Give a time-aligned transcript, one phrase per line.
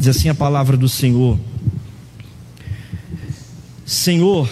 [0.00, 1.38] Diz assim a palavra do Senhor:
[3.84, 4.48] Senhor,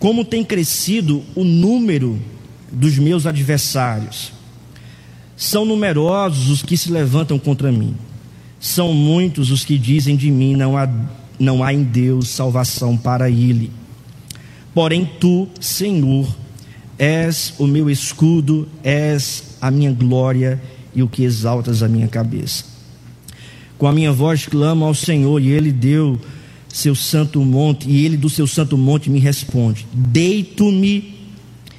[0.00, 2.20] como tem crescido o número
[2.72, 4.32] dos meus adversários.
[5.36, 7.94] São numerosos os que se levantam contra mim.
[8.58, 10.88] São muitos os que dizem de mim: não há,
[11.38, 13.70] não há em Deus salvação para ele.
[14.74, 16.26] Porém, tu, Senhor,
[16.98, 20.60] és o meu escudo, és a minha glória
[20.92, 22.69] e o que exaltas a minha cabeça.
[23.80, 26.20] Com a minha voz clamo ao Senhor, e ele deu
[26.68, 31.14] seu santo monte, e ele do seu santo monte me responde: Deito-me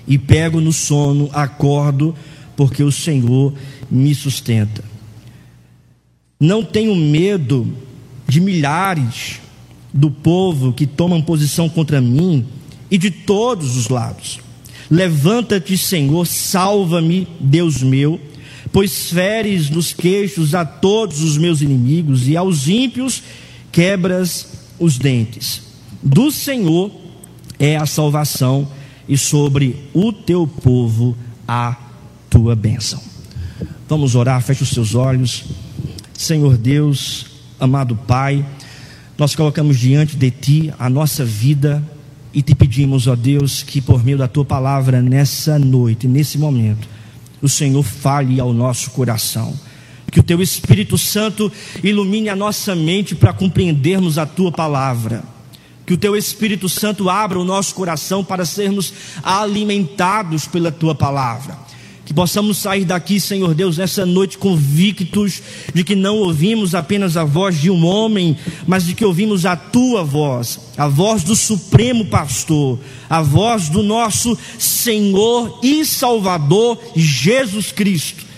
[0.08, 2.16] e pego no sono, acordo,
[2.58, 3.54] porque o Senhor
[3.92, 4.84] me sustenta.
[6.40, 7.72] Não tenho medo
[8.28, 9.40] de milhares
[9.94, 12.48] do povo que tomam posição contra mim
[12.90, 14.40] e de todos os lados.
[14.90, 18.20] Levanta-te, Senhor, salva-me, Deus meu,
[18.72, 23.22] pois feres nos queixos a todos os meus inimigos e aos ímpios
[23.72, 24.48] quebras
[24.80, 25.62] os dentes.
[26.02, 26.92] Do Senhor
[27.60, 28.68] é a salvação
[29.08, 31.16] e sobre o teu povo
[31.48, 31.76] a
[32.30, 33.02] tua bênção.
[33.88, 35.44] Vamos orar, feche os seus olhos.
[36.14, 37.26] Senhor Deus,
[37.60, 38.46] amado Pai,
[39.18, 41.84] nós colocamos diante de Ti a nossa vida
[42.34, 46.88] e te pedimos, ó Deus, que por meio da Tua palavra nessa noite, nesse momento,
[47.42, 49.58] o Senhor fale ao nosso coração.
[50.12, 51.52] Que o Teu Espírito Santo
[51.84, 55.24] ilumine a nossa mente para compreendermos a Tua palavra
[55.92, 61.58] que o teu Espírito Santo abra o nosso coração para sermos alimentados pela tua palavra.
[62.12, 65.42] Que possamos sair daqui, Senhor Deus, nessa noite convictos
[65.74, 68.36] de que não ouvimos apenas a voz de um homem,
[68.68, 73.82] mas de que ouvimos a tua voz, a voz do Supremo Pastor, a voz do
[73.82, 78.31] nosso Senhor e Salvador Jesus Cristo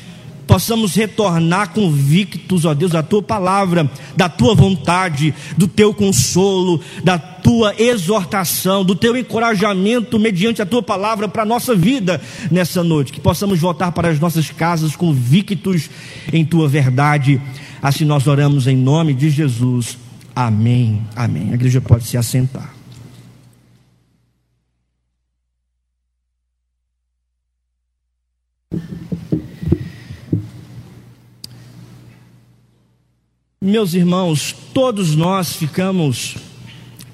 [0.54, 7.18] possamos retornar convictos, ó Deus, da tua palavra, da tua vontade, do teu consolo, da
[7.18, 13.12] tua exortação, do teu encorajamento mediante a tua palavra para a nossa vida nessa noite.
[13.12, 15.90] Que possamos voltar para as nossas casas convictos
[16.32, 17.42] em tua verdade.
[17.82, 19.98] Assim nós oramos em nome de Jesus.
[20.36, 21.02] Amém.
[21.16, 21.50] Amém.
[21.50, 22.83] A igreja pode se assentar.
[33.66, 36.36] Meus irmãos, todos nós ficamos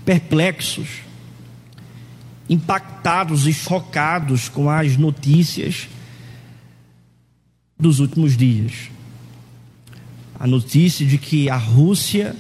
[0.04, 0.88] perplexos,
[2.50, 5.88] impactados e chocados com as notícias
[7.80, 8.90] dos últimos dias.
[10.40, 12.36] A notícia de que a Rússia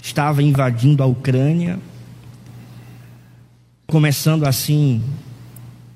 [0.00, 1.80] estava invadindo a Ucrânia,
[3.84, 5.02] começando assim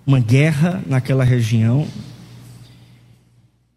[0.05, 1.87] uma guerra naquela região,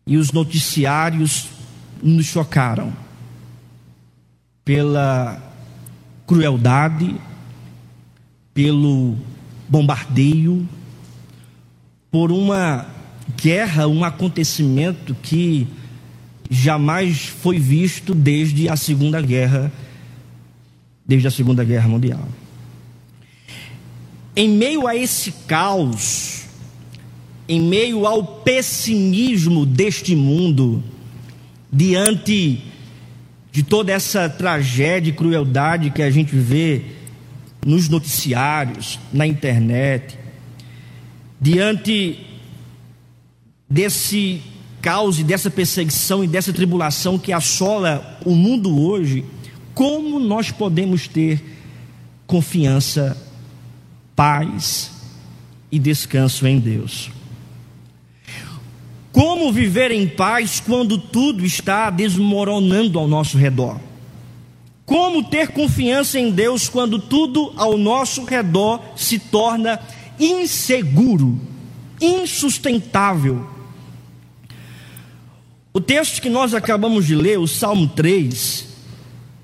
[0.07, 1.47] e os noticiários
[2.01, 2.91] nos chocaram
[4.63, 5.41] pela
[6.27, 7.15] crueldade,
[8.53, 9.17] pelo
[9.67, 10.67] bombardeio,
[12.11, 12.87] por uma
[13.41, 15.67] guerra, um acontecimento que
[16.49, 19.71] jamais foi visto desde a Segunda Guerra,
[21.05, 22.27] desde a Segunda Guerra Mundial.
[24.35, 26.43] Em meio a esse caos,
[27.47, 30.83] em meio ao pessimismo deste mundo,
[31.71, 32.70] diante
[33.51, 36.83] de toda essa tragédia e crueldade que a gente vê
[37.65, 40.17] nos noticiários, na internet,
[41.39, 42.19] diante
[43.69, 44.41] desse
[44.81, 49.23] caos e dessa perseguição e dessa tribulação que assola o mundo hoje,
[49.73, 51.43] como nós podemos ter
[52.25, 53.17] confiança,
[54.15, 54.91] paz
[55.71, 57.11] e descanso em Deus?
[59.11, 63.77] Como viver em paz quando tudo está desmoronando ao nosso redor?
[64.85, 69.79] Como ter confiança em Deus quando tudo ao nosso redor se torna
[70.19, 71.39] inseguro,
[71.99, 73.47] insustentável?
[75.73, 78.67] O texto que nós acabamos de ler, o Salmo 3,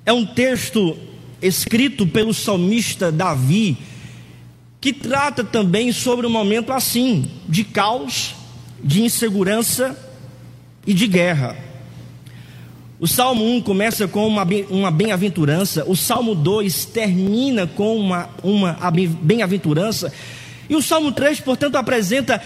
[0.04, 0.96] é um texto
[1.40, 3.78] escrito pelo salmista Davi,
[4.80, 8.34] que trata também sobre um momento assim, de caos,
[8.82, 9.96] de insegurança
[10.86, 11.56] e de guerra.
[13.00, 18.76] O Salmo 1 começa com uma, bem-aventurança, o Salmo 2 termina com uma, uma
[19.22, 20.12] bem-aventurança,
[20.68, 22.42] e o Salmo 3, portanto, apresenta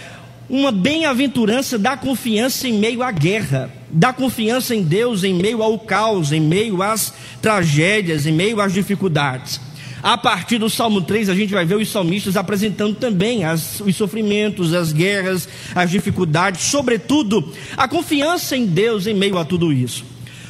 [0.51, 5.79] uma bem-aventurança da confiança em meio à guerra, da confiança em Deus em meio ao
[5.79, 9.59] caos, em meio às tragédias, em meio às dificuldades.
[10.03, 13.95] A partir do Salmo 3, a gente vai ver os salmistas apresentando também as, os
[13.95, 20.05] sofrimentos, as guerras, as dificuldades, sobretudo a confiança em Deus em meio a tudo isso.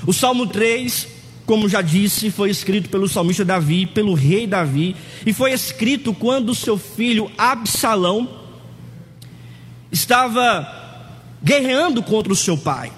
[0.07, 1.13] O Salmo 3
[1.45, 4.97] como já disse, foi escrito pelo salmista Davi, pelo rei Davi,
[5.27, 8.29] e foi escrito quando seu filho Absalão
[9.91, 10.67] estava
[11.43, 12.93] guerreando contra o seu pai.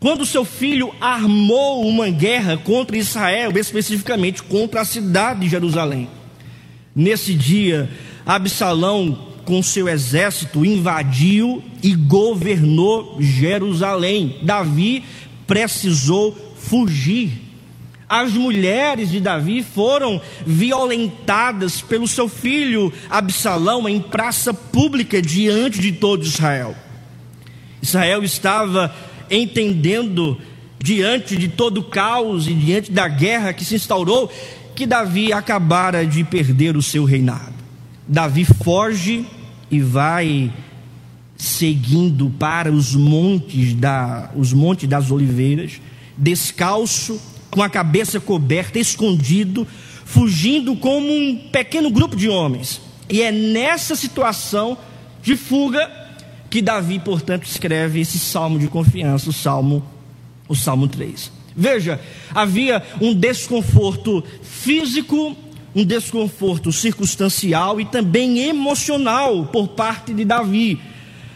[0.00, 6.08] Quando seu filho armou uma guerra contra Israel, especificamente contra a cidade de Jerusalém.
[6.96, 7.90] Nesse dia,
[8.24, 14.38] Absalão, com seu exército, invadiu e governou Jerusalém.
[14.42, 15.04] Davi
[15.46, 17.32] precisou fugir.
[18.08, 25.92] As mulheres de Davi foram violentadas pelo seu filho Absalão em praça pública diante de
[25.92, 26.74] todo Israel.
[27.82, 28.94] Israel estava
[29.30, 30.36] entendendo,
[30.78, 34.30] diante de todo o caos e diante da guerra que se instaurou,
[34.74, 37.54] que Davi acabara de perder o seu reinado.
[38.08, 39.24] Davi foge
[39.70, 40.52] e vai
[41.36, 45.80] seguindo para os montes da os montes das oliveiras,
[46.16, 49.66] descalço, com a cabeça coberta, escondido,
[50.04, 52.80] fugindo como um pequeno grupo de homens.
[53.08, 54.76] E é nessa situação
[55.22, 55.99] de fuga
[56.50, 59.82] que Davi, portanto, escreve esse salmo de confiança, o salmo,
[60.48, 61.30] o salmo 3.
[61.56, 62.00] Veja,
[62.34, 65.36] havia um desconforto físico,
[65.74, 70.80] um desconforto circunstancial e também emocional por parte de Davi.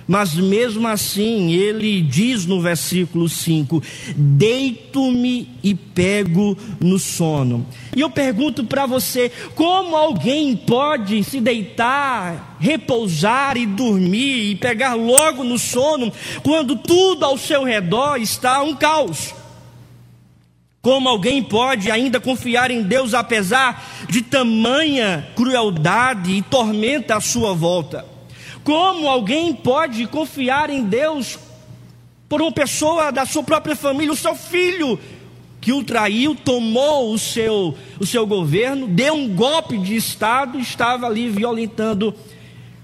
[0.06, 3.82] Mas mesmo assim, ele diz no versículo 5:
[4.14, 7.66] Deito-me e pego no sono.
[7.96, 14.94] E eu pergunto para você: como alguém pode se deitar, repousar e dormir e pegar
[14.94, 16.12] logo no sono,
[16.42, 19.34] quando tudo ao seu redor está um caos?
[20.82, 27.54] Como alguém pode ainda confiar em Deus apesar de tamanha crueldade e tormenta à sua
[27.54, 28.13] volta?
[28.64, 31.38] Como alguém pode confiar em Deus
[32.28, 34.98] por uma pessoa da sua própria família, o seu filho,
[35.60, 41.06] que o traiu, tomou o seu, o seu governo, deu um golpe de Estado, estava
[41.06, 42.14] ali violentando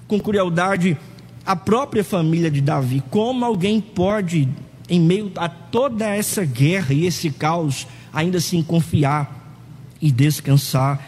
[0.06, 0.96] com crueldade
[1.44, 3.02] a própria família de Davi.
[3.10, 4.48] Como alguém pode,
[4.88, 9.58] em meio a toda essa guerra e esse caos, ainda assim confiar
[10.00, 11.06] e descansar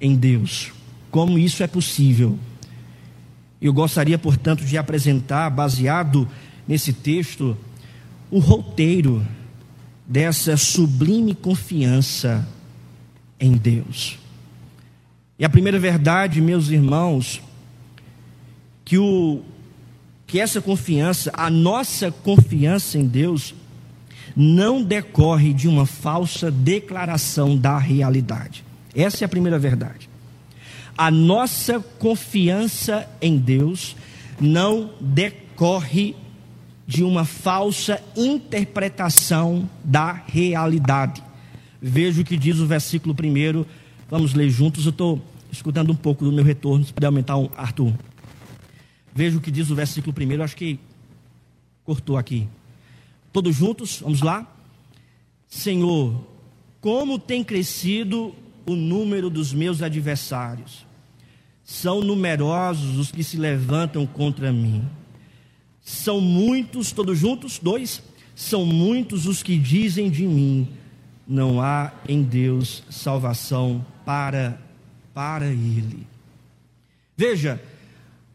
[0.00, 0.72] em Deus?
[1.10, 2.38] Como isso é possível?
[3.60, 6.28] Eu gostaria, portanto, de apresentar, baseado
[6.68, 7.56] nesse texto,
[8.30, 9.26] o roteiro
[10.06, 12.46] dessa sublime confiança
[13.40, 14.18] em Deus.
[15.38, 17.42] E a primeira verdade, meus irmãos,
[18.84, 19.42] que o
[20.26, 23.54] que essa confiança, a nossa confiança em Deus,
[24.34, 28.64] não decorre de uma falsa declaração da realidade.
[28.92, 30.05] Essa é a primeira verdade
[30.96, 33.96] a nossa confiança em Deus
[34.40, 36.16] não decorre
[36.86, 41.22] de uma falsa interpretação da realidade.
[41.82, 43.66] Veja o que diz o versículo primeiro.
[44.08, 44.86] Vamos ler juntos.
[44.86, 45.22] Eu estou
[45.52, 46.84] escutando um pouco do meu retorno.
[46.84, 47.92] Se puder aumentar um, Arthur.
[49.14, 50.42] Veja o que diz o versículo primeiro.
[50.42, 50.78] Acho que
[51.84, 52.48] cortou aqui.
[53.32, 54.46] Todos juntos, vamos lá.
[55.48, 56.24] Senhor,
[56.80, 58.34] como tem crescido
[58.64, 60.85] o número dos meus adversários
[61.66, 64.84] são numerosos os que se levantam contra mim.
[65.82, 68.00] São muitos, todos juntos, dois,
[68.36, 70.68] são muitos os que dizem de mim:
[71.26, 74.58] não há em Deus salvação para
[75.12, 76.06] para ele.
[77.16, 77.60] Veja,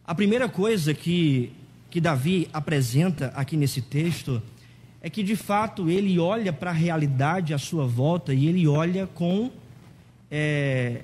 [0.06, 1.54] a primeira coisa que
[1.90, 4.42] que Davi apresenta aqui nesse texto
[5.02, 9.08] é que de fato ele olha para a realidade à sua volta e ele olha
[9.08, 9.52] com
[10.30, 11.04] é,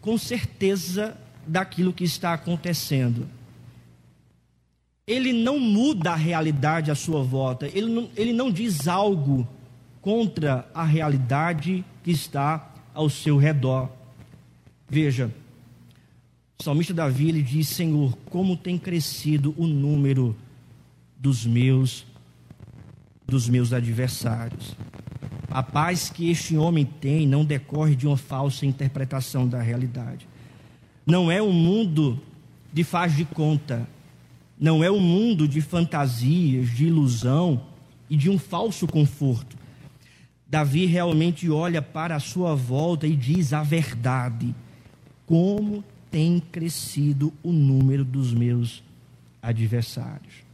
[0.00, 1.16] com certeza
[1.46, 3.28] daquilo que está acontecendo.
[5.06, 9.46] Ele não muda a realidade à sua volta, ele não, ele não diz algo
[10.00, 13.90] contra a realidade que está ao seu redor.
[14.88, 15.30] Veja,
[16.58, 20.36] o salmista Davi ele diz: Senhor, como tem crescido o número
[21.16, 22.06] dos meus
[23.26, 24.74] dos meus adversários.
[25.50, 30.28] A paz que este homem tem não decorre de uma falsa interpretação da realidade.
[31.04, 32.20] Não é um mundo
[32.72, 33.88] de faz de conta.
[34.58, 37.62] Não é um mundo de fantasias, de ilusão
[38.08, 39.56] e de um falso conforto.
[40.46, 44.54] Davi realmente olha para a sua volta e diz a verdade.
[45.26, 48.84] Como tem crescido o número dos meus
[49.42, 50.49] adversários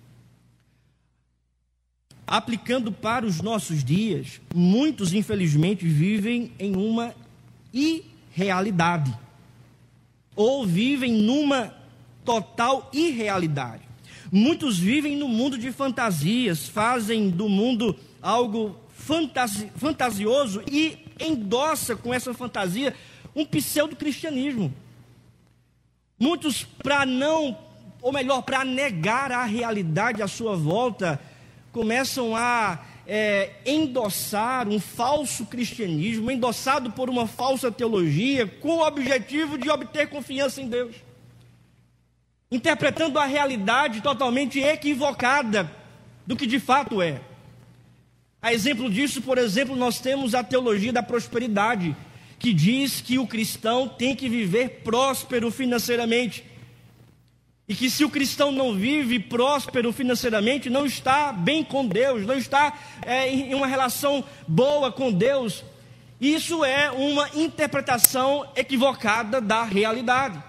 [2.27, 7.15] aplicando para os nossos dias, muitos infelizmente vivem em uma
[7.73, 9.15] irrealidade,
[10.35, 11.73] ou vivem numa
[12.25, 13.83] total irrealidade.
[14.33, 22.13] Muitos vivem no mundo de fantasias, fazem do mundo algo fantasi, fantasioso e endossa com
[22.13, 22.93] essa fantasia
[23.35, 24.75] um pseudo-cristianismo.
[26.19, 27.57] Muitos, para não,
[28.03, 31.21] ou melhor, para negar a realidade à sua volta,
[31.77, 39.59] começam a é, endossar um falso cristianismo, endossado por uma falsa teologia, com o objetivo
[39.59, 40.97] de obter confiança em Deus.
[42.51, 45.71] Interpretando a realidade totalmente equivocada
[46.27, 47.21] do que de fato é.
[48.41, 51.95] A exemplo disso, por exemplo, nós temos a teologia da prosperidade,
[52.39, 56.43] que diz que o cristão tem que viver próspero financeiramente.
[57.69, 62.37] E que se o cristão não vive próspero financeiramente, não está bem com Deus, não
[62.37, 65.65] está é, em uma relação boa com Deus.
[66.21, 70.43] Isso é uma interpretação equivocada da realidade.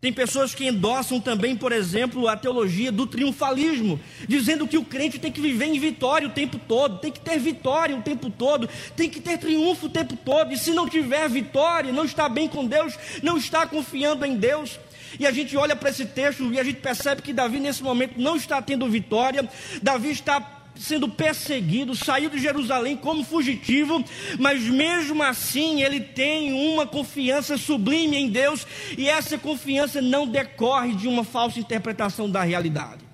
[0.00, 5.18] Tem pessoas que endossam também, por exemplo, a teologia do triunfalismo, dizendo que o crente
[5.18, 8.66] tem que viver em vitória o tempo todo, tem que ter vitória o tempo todo,
[8.96, 12.48] tem que ter triunfo o tempo todo, e se não tiver vitória, não está bem
[12.48, 14.80] com Deus, não está confiando em Deus.
[15.18, 18.20] E a gente olha para esse texto e a gente percebe que Davi, nesse momento,
[18.20, 19.48] não está tendo vitória,
[19.82, 24.02] Davi está sendo perseguido, saiu de Jerusalém como fugitivo,
[24.38, 30.94] mas mesmo assim ele tem uma confiança sublime em Deus, e essa confiança não decorre
[30.94, 33.04] de uma falsa interpretação da realidade.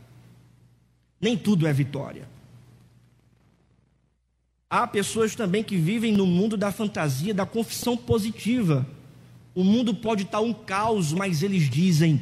[1.21, 2.29] Nem tudo é vitória.
[4.69, 8.87] Há pessoas também que vivem no mundo da fantasia, da confissão positiva.
[9.57, 12.21] O mundo pode estar um caos, mas eles dizem: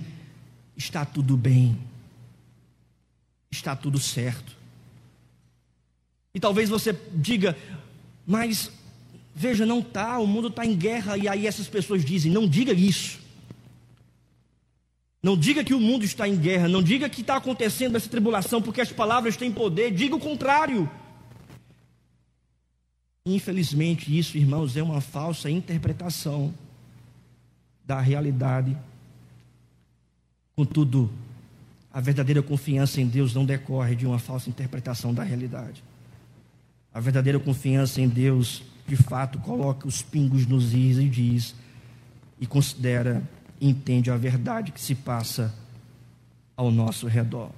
[0.77, 1.77] está tudo bem,
[3.51, 4.57] está tudo certo.
[6.33, 7.59] E talvez você diga,
[8.25, 8.71] mas
[9.35, 12.73] veja, não está, o mundo está em guerra, e aí essas pessoas dizem: não diga
[12.73, 13.19] isso.
[15.21, 18.63] Não diga que o mundo está em guerra, não diga que está acontecendo essa tribulação,
[18.63, 20.89] porque as palavras têm poder, diga o contrário.
[23.27, 26.55] Infelizmente, isso, irmãos, é uma falsa interpretação
[27.87, 28.77] da realidade.
[30.57, 31.11] Contudo,
[31.93, 35.83] a verdadeira confiança em Deus não decorre de uma falsa interpretação da realidade.
[36.93, 41.55] A verdadeira confiança em Deus, de fato, coloca os pingos nos is e diz,
[42.41, 43.23] e considera
[43.61, 45.55] e entende a verdade que se passa
[46.57, 47.51] ao nosso redor.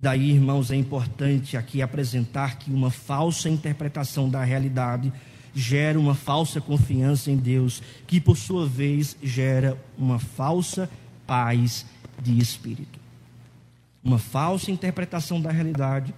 [0.00, 5.12] Daí, irmãos, é importante aqui apresentar que uma falsa interpretação da realidade
[5.58, 10.88] gera uma falsa confiança em Deus, que por sua vez gera uma falsa
[11.26, 11.84] paz
[12.22, 13.00] de espírito.
[14.02, 16.14] Uma falsa interpretação da realidade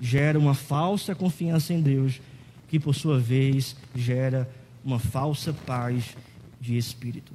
[0.00, 2.20] gera uma falsa confiança em Deus,
[2.66, 4.50] que por sua vez gera
[4.84, 6.16] uma falsa paz
[6.60, 7.32] de espírito.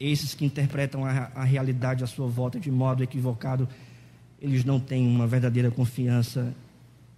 [0.00, 3.68] Esses que interpretam a, a realidade à sua volta de modo equivocado,
[4.40, 6.52] eles não têm uma verdadeira confiança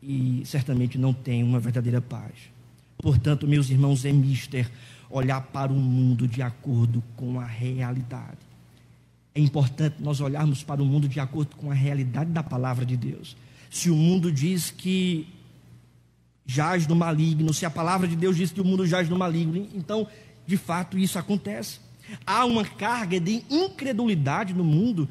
[0.02, 2.57] e certamente não têm uma verdadeira paz.
[2.98, 4.70] Portanto, meus irmãos, é mister
[5.08, 8.38] olhar para o mundo de acordo com a realidade.
[9.34, 12.96] É importante nós olharmos para o mundo de acordo com a realidade da palavra de
[12.96, 13.36] Deus
[13.70, 15.26] se o mundo diz que
[16.46, 19.68] jaz no maligno, se a palavra de Deus diz que o mundo jaz no maligno,
[19.74, 20.06] então,
[20.46, 21.80] de fato, isso acontece.
[22.26, 25.06] Há uma carga de incredulidade no mundo,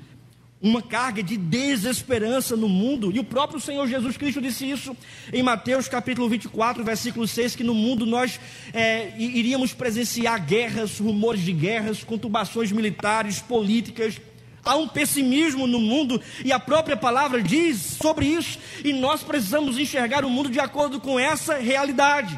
[0.62, 4.98] uma carga de desesperança no mundo, e o próprio Senhor Jesus Cristo disse isso
[5.32, 8.40] em Mateus capítulo 24, versículo 6, que no mundo nós
[8.74, 14.20] é, iríamos presenciar guerras, rumores de guerras, conturbações militares, políticas,
[14.68, 19.80] Há um pessimismo no mundo e a própria palavra diz sobre isso, e nós precisamos
[19.80, 22.38] enxergar o mundo de acordo com essa realidade.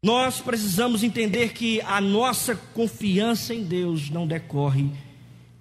[0.00, 4.90] Nós precisamos entender que a nossa confiança em Deus não decorre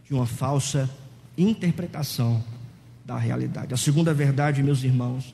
[0.05, 0.87] de uma falsa
[1.35, 2.43] interpretação
[3.03, 3.73] da realidade.
[3.73, 5.33] A segunda verdade, meus irmãos,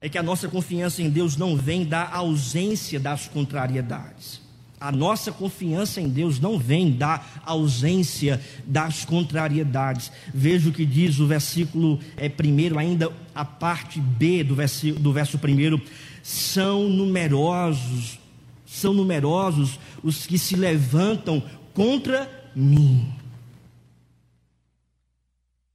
[0.00, 4.40] é que a nossa confiança em Deus não vem da ausência das contrariedades.
[4.80, 10.12] A nossa confiança em Deus não vem da ausência das contrariedades.
[10.32, 15.12] Veja o que diz o versículo é, primeiro, ainda a parte B do, verso, do
[15.12, 15.80] verso primeiro.
[16.22, 18.18] São numerosos,
[18.64, 21.42] são numerosos os que se levantam
[21.74, 23.12] contra mim.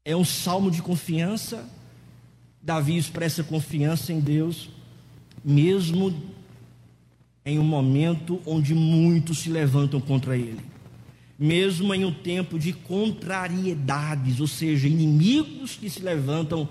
[0.04, 1.70] É um salmo de confiança.
[2.62, 4.70] Davi expressa confiança em Deus,
[5.44, 6.13] mesmo
[7.46, 10.62] em um momento onde muitos se levantam contra ele.
[11.39, 16.68] Mesmo em um tempo de contrariedades, ou seja, inimigos que se levantam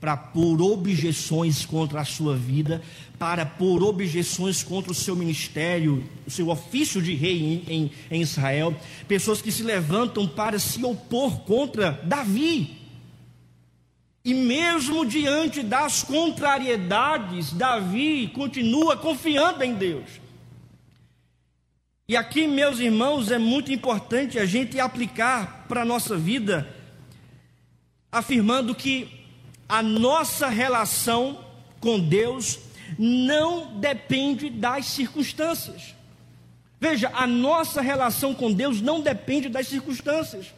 [0.00, 2.82] para pôr objeções contra a sua vida,
[3.18, 8.20] para pôr objeções contra o seu ministério, o seu ofício de rei em, em, em
[8.20, 8.74] Israel,
[9.08, 12.76] pessoas que se levantam para se opor contra Davi.
[14.24, 20.26] E mesmo diante das contrariedades, Davi continua confiando em Deus.
[22.08, 26.68] E aqui, meus irmãos, é muito importante a gente aplicar para a nossa vida,
[28.12, 29.25] afirmando que
[29.68, 31.44] a nossa relação
[31.80, 32.58] com Deus
[32.98, 35.94] não depende das circunstâncias.
[36.80, 40.54] Veja, a nossa relação com Deus não depende das circunstâncias.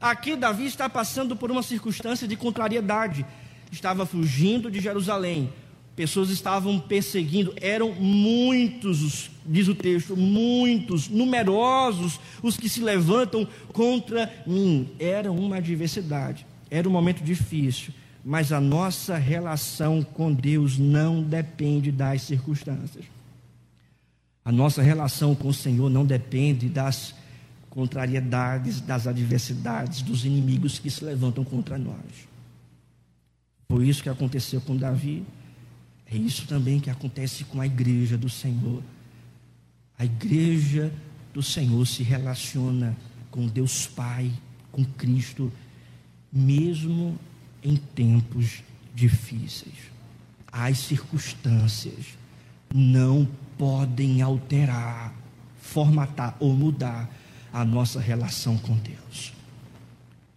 [0.00, 3.26] Aqui Davi está passando por uma circunstância de contrariedade.
[3.70, 5.52] Estava fugindo de Jerusalém.
[5.94, 14.32] Pessoas estavam perseguindo, eram muitos, diz o texto, muitos, numerosos os que se levantam contra
[14.46, 14.90] mim.
[14.98, 17.92] Era uma adversidade, era um momento difícil,
[18.24, 23.04] mas a nossa relação com Deus não depende das circunstâncias.
[24.44, 27.14] A nossa relação com o Senhor não depende das
[27.70, 32.28] contrariedades, das adversidades, dos inimigos que se levantam contra nós.
[33.68, 35.24] Foi isso que aconteceu com Davi.
[36.06, 38.82] É isso também que acontece com a igreja do Senhor.
[39.98, 40.92] A igreja
[41.32, 42.96] do Senhor se relaciona
[43.30, 44.30] com Deus Pai,
[44.70, 45.50] com Cristo,
[46.30, 47.18] mesmo
[47.62, 48.62] em tempos
[48.94, 49.74] difíceis.
[50.50, 52.18] As circunstâncias
[52.74, 53.26] não
[53.56, 55.14] podem alterar,
[55.60, 57.08] formatar ou mudar
[57.52, 59.32] a nossa relação com Deus.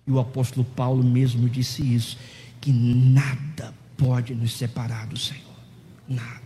[0.08, 2.18] E o apóstolo Paulo mesmo disse isso,
[2.62, 5.42] que nada pode nos separar do Senhor.
[6.08, 6.46] Nada.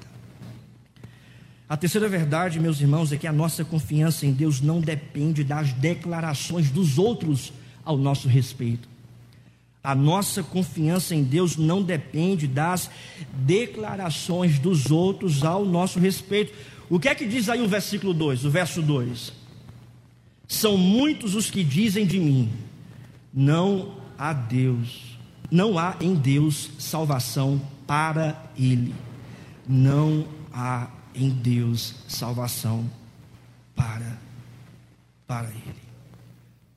[1.67, 5.71] A terceira verdade, meus irmãos, é que a nossa confiança em Deus não depende das
[5.73, 7.53] declarações dos outros
[7.85, 8.89] ao nosso respeito.
[9.83, 12.89] A nossa confiança em Deus não depende das
[13.33, 16.53] declarações dos outros ao nosso respeito.
[16.89, 19.31] O que é que diz aí o versículo 2, o verso 2?
[20.47, 22.51] São muitos os que dizem de mim:
[23.33, 25.17] não há Deus,
[25.49, 28.93] não há em Deus salvação para ele.
[29.67, 32.89] Não há em Deus salvação
[33.75, 34.17] para
[35.27, 35.88] para ele.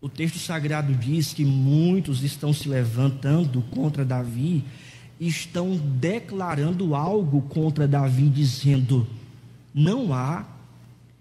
[0.02, 4.64] O texto sagrado diz que muitos estão se levantando contra Davi,
[5.20, 9.06] estão declarando algo contra Davi, dizendo:
[9.72, 10.44] não há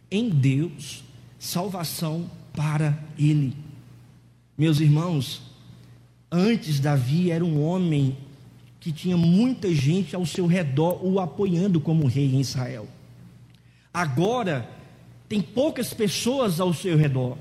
[0.10, 1.04] em Deus
[1.38, 3.56] salvação para ele.
[4.58, 5.44] Meus irmãos,
[6.32, 8.18] antes Davi era um homem
[8.80, 12.88] que tinha muita gente ao seu redor o apoiando como rei em Israel.
[13.94, 14.68] Agora
[15.30, 17.38] tem poucas pessoas ao seu redor,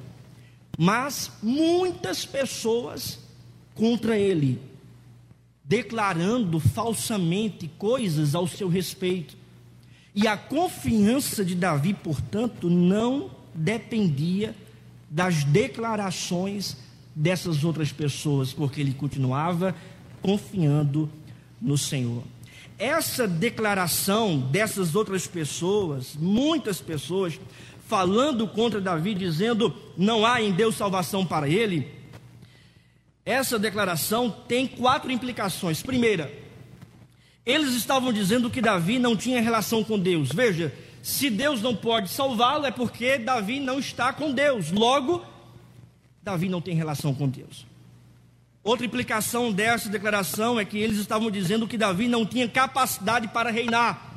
[0.78, 3.18] mas muitas pessoas
[3.74, 4.60] contra ele,
[5.64, 9.36] declarando falsamente coisas ao seu respeito.
[10.14, 14.54] E a confiança de Davi, portanto, não dependia
[15.08, 16.76] das declarações
[17.14, 19.74] dessas outras pessoas, porque ele continuava
[20.22, 21.10] confiando
[21.60, 22.22] no Senhor.
[22.78, 27.38] Essa declaração dessas outras pessoas, muitas pessoas,
[27.90, 31.92] falando contra Davi, dizendo não há em Deus salvação para ele,
[33.26, 35.82] essa declaração tem quatro implicações.
[35.82, 36.32] Primeira,
[37.44, 40.30] eles estavam dizendo que Davi não tinha relação com Deus.
[40.32, 40.72] Veja,
[41.02, 44.70] se Deus não pode salvá-lo, é porque Davi não está com Deus.
[44.70, 45.24] Logo,
[46.22, 47.66] Davi não tem relação com Deus.
[48.62, 53.50] Outra implicação dessa declaração é que eles estavam dizendo que Davi não tinha capacidade para
[53.50, 54.09] reinar.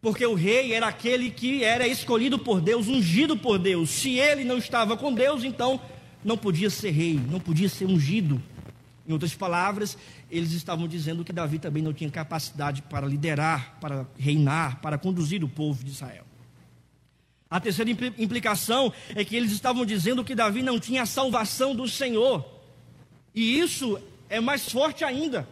[0.00, 3.90] Porque o rei era aquele que era escolhido por Deus, ungido por Deus.
[3.90, 5.80] Se ele não estava com Deus, então
[6.24, 8.42] não podia ser rei, não podia ser ungido.
[9.06, 9.98] Em outras palavras,
[10.30, 15.44] eles estavam dizendo que Davi também não tinha capacidade para liderar, para reinar, para conduzir
[15.44, 16.24] o povo de Israel.
[17.50, 21.88] A terceira implicação é que eles estavam dizendo que Davi não tinha a salvação do
[21.88, 22.46] Senhor.
[23.34, 25.48] E isso é mais forte ainda.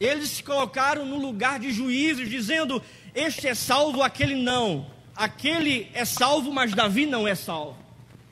[0.00, 2.80] Eles se colocaram no lugar de juízes, dizendo:
[3.14, 4.86] Este é salvo, aquele não.
[5.16, 7.76] Aquele é salvo, mas Davi não é salvo.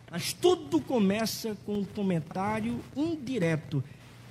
[0.09, 3.83] Mas tudo começa com um comentário indireto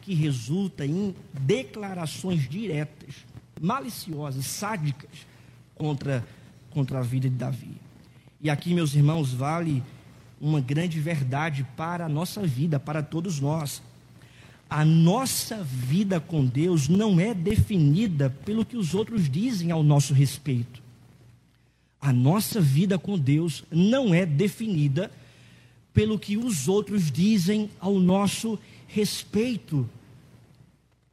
[0.02, 3.15] que resulta em declarações diretas,
[3.60, 5.28] maliciosas, sádicas
[5.74, 6.26] contra,
[6.69, 7.76] contra a vida de Davi.
[8.39, 9.84] E aqui, meus irmãos, vale
[10.39, 13.82] uma grande verdade para a nossa vida, para todos nós.
[14.69, 20.13] A nossa vida com Deus não é definida pelo que os outros dizem ao nosso
[20.13, 20.82] respeito.
[22.01, 25.12] A nossa vida com Deus não é definida
[25.93, 29.89] pelo que os outros dizem ao nosso respeito.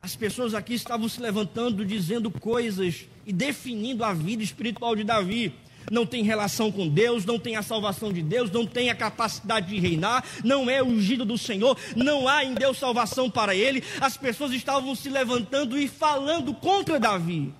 [0.00, 5.54] As pessoas aqui estavam se levantando, dizendo coisas e definindo a vida espiritual de Davi.
[5.90, 9.68] Não tem relação com Deus, não tem a salvação de Deus, não tem a capacidade
[9.68, 13.82] de reinar, não é ungido do Senhor, não há em Deus salvação para ele.
[14.00, 17.52] As pessoas estavam se levantando e falando contra Davi.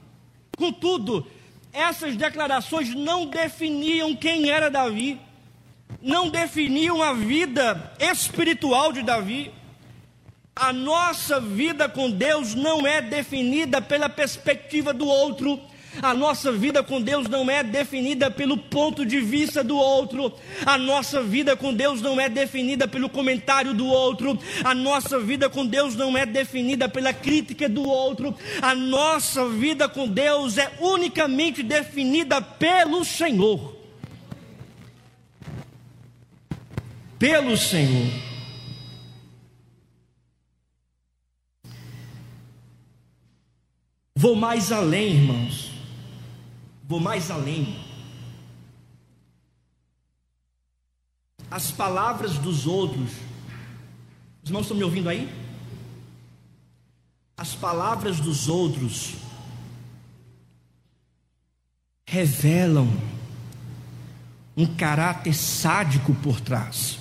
[0.56, 1.26] Contudo,
[1.72, 5.18] essas declarações não definiam quem era Davi,
[6.02, 9.50] não definiam a vida espiritual de Davi.
[10.54, 15.58] A nossa vida com Deus não é definida pela perspectiva do outro,
[16.00, 20.32] a nossa vida com Deus não é definida pelo ponto de vista do outro.
[20.64, 24.38] A nossa vida com Deus não é definida pelo comentário do outro.
[24.64, 28.34] A nossa vida com Deus não é definida pela crítica do outro.
[28.62, 33.76] A nossa vida com Deus é unicamente definida pelo Senhor.
[37.18, 38.32] Pelo Senhor.
[44.16, 45.71] Vou mais além, irmãos.
[46.92, 47.74] Vou mais além.
[51.50, 53.12] As palavras dos outros.
[54.42, 55.26] Os irmãos estão me ouvindo aí?
[57.34, 59.14] As palavras dos outros
[62.06, 62.92] revelam
[64.54, 66.98] um caráter sádico por trás.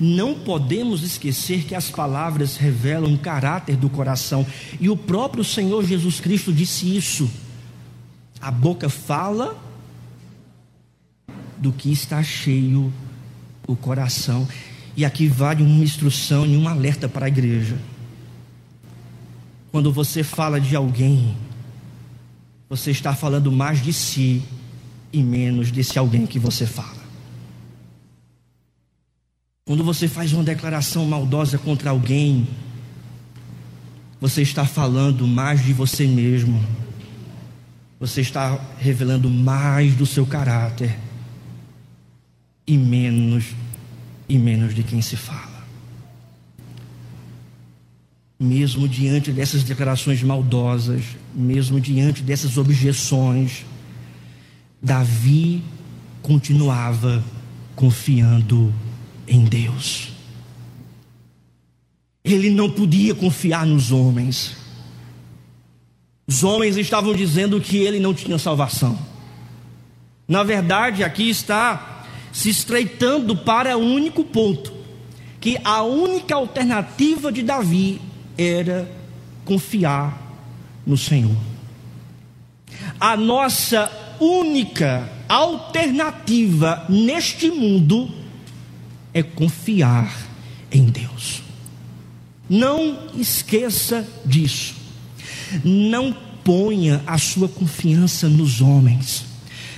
[0.00, 4.44] Não podemos esquecer que as palavras revelam o caráter do coração,
[4.80, 7.30] e o próprio Senhor Jesus Cristo disse isso.
[8.42, 9.56] A boca fala
[11.58, 12.92] do que está cheio
[13.68, 14.48] o coração.
[14.96, 17.78] E aqui vale uma instrução e um alerta para a igreja.
[19.70, 21.36] Quando você fala de alguém,
[22.68, 24.42] você está falando mais de si
[25.12, 27.00] e menos desse alguém que você fala.
[29.64, 32.48] Quando você faz uma declaração maldosa contra alguém,
[34.20, 36.60] você está falando mais de você mesmo
[38.02, 40.98] você está revelando mais do seu caráter
[42.66, 43.44] e menos
[44.28, 45.64] e menos de quem se fala.
[48.40, 53.64] Mesmo diante dessas declarações maldosas, mesmo diante dessas objeções,
[54.82, 55.62] Davi
[56.22, 57.22] continuava
[57.76, 58.74] confiando
[59.28, 60.08] em Deus.
[62.24, 64.61] Ele não podia confiar nos homens.
[66.26, 68.98] Os homens estavam dizendo que ele não tinha salvação.
[70.26, 74.72] Na verdade, aqui está se estreitando para o único ponto:
[75.40, 78.00] que a única alternativa de Davi
[78.38, 78.90] era
[79.44, 80.20] confiar
[80.86, 81.36] no Senhor.
[82.98, 88.08] A nossa única alternativa neste mundo
[89.12, 90.12] é confiar
[90.70, 91.42] em Deus.
[92.48, 94.81] Não esqueça disso.
[95.64, 99.32] Não ponha a sua confiança nos homens.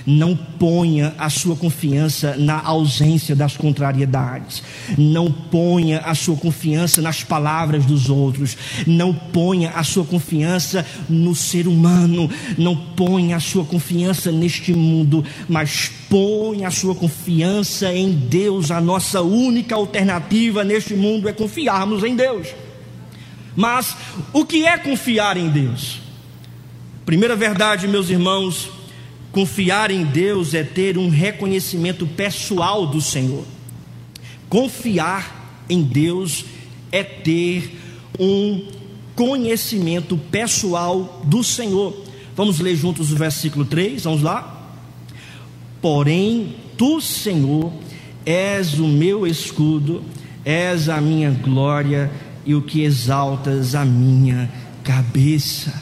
[0.05, 4.61] Não ponha a sua confiança na ausência das contrariedades.
[4.97, 8.55] Não ponha a sua confiança nas palavras dos outros.
[8.85, 12.29] Não ponha a sua confiança no ser humano.
[12.55, 15.25] Não ponha a sua confiança neste mundo.
[15.49, 18.69] Mas ponha a sua confiança em Deus.
[18.69, 22.49] A nossa única alternativa neste mundo é confiarmos em Deus.
[23.55, 23.95] Mas
[24.33, 26.01] o que é confiar em Deus?
[27.05, 28.69] Primeira verdade, meus irmãos,
[29.31, 33.45] confiar em Deus é ter um reconhecimento pessoal do Senhor.
[34.49, 36.45] Confiar em Deus
[36.91, 37.79] é ter
[38.19, 38.67] um
[39.15, 41.95] conhecimento pessoal do Senhor.
[42.35, 44.73] Vamos ler juntos o versículo 3, vamos lá?
[45.81, 47.71] Porém, tu, Senhor,
[48.25, 50.03] és o meu escudo,
[50.43, 52.11] és a minha glória
[52.45, 54.49] e o que exaltas a minha
[54.83, 55.81] cabeça.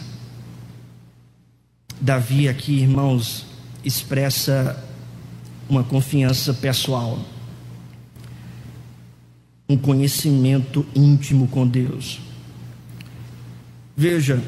[2.00, 3.46] Davi aqui, irmãos,
[3.84, 4.82] expressa
[5.70, 7.20] uma confiança pessoal,
[9.68, 12.20] um conhecimento íntimo com Deus.
[13.96, 14.42] Veja,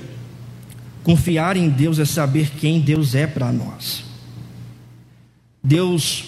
[1.03, 4.03] confiar em Deus é saber quem Deus é para nós.
[5.63, 6.25] Deus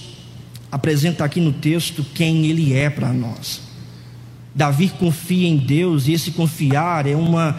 [0.72, 3.67] apresenta aqui no texto quem Ele é para nós.
[4.58, 7.56] Davi confia em Deus e esse confiar é uma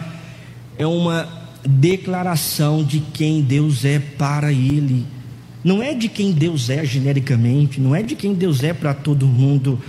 [0.77, 1.29] é uma
[1.65, 5.05] declaração de quem Deus é para ele.
[5.63, 9.25] Não é de quem Deus é genericamente, não é de quem Deus é para todo
[9.25, 9.79] mundo,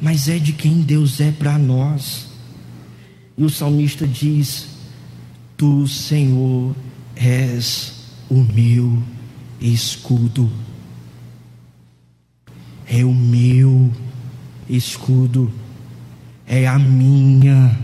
[0.00, 2.28] mas é de quem Deus é para nós.
[3.36, 4.68] E o salmista diz:
[5.56, 6.76] Tu, Senhor,
[7.16, 9.02] és o meu
[9.60, 10.48] escudo.
[12.86, 13.90] É o meu
[14.68, 15.52] escudo
[16.52, 17.78] é a minha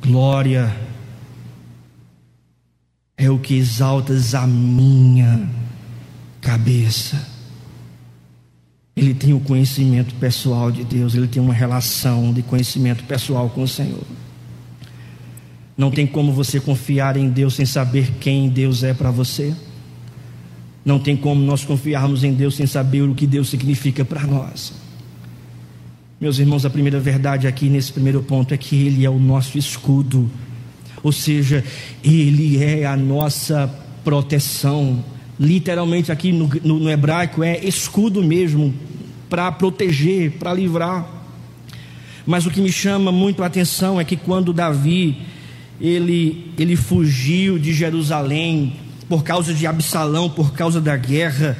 [0.00, 0.72] glória,
[3.16, 5.50] é o que exaltas a minha
[6.40, 7.20] cabeça.
[8.94, 13.64] Ele tem o conhecimento pessoal de Deus, ele tem uma relação de conhecimento pessoal com
[13.64, 14.06] o Senhor.
[15.76, 19.52] Não tem como você confiar em Deus sem saber quem Deus é para você.
[20.84, 24.83] Não tem como nós confiarmos em Deus sem saber o que Deus significa para nós.
[26.20, 29.58] Meus irmãos, a primeira verdade aqui nesse primeiro ponto é que Ele é o nosso
[29.58, 30.30] escudo,
[31.02, 31.64] ou seja,
[32.04, 33.68] Ele é a nossa
[34.04, 35.04] proteção.
[35.38, 38.72] Literalmente aqui no, no, no hebraico é escudo mesmo,
[39.28, 41.04] para proteger, para livrar.
[42.24, 45.18] Mas o que me chama muito a atenção é que quando Davi
[45.80, 48.76] ele, ele fugiu de Jerusalém
[49.08, 51.58] por causa de Absalão, por causa da guerra,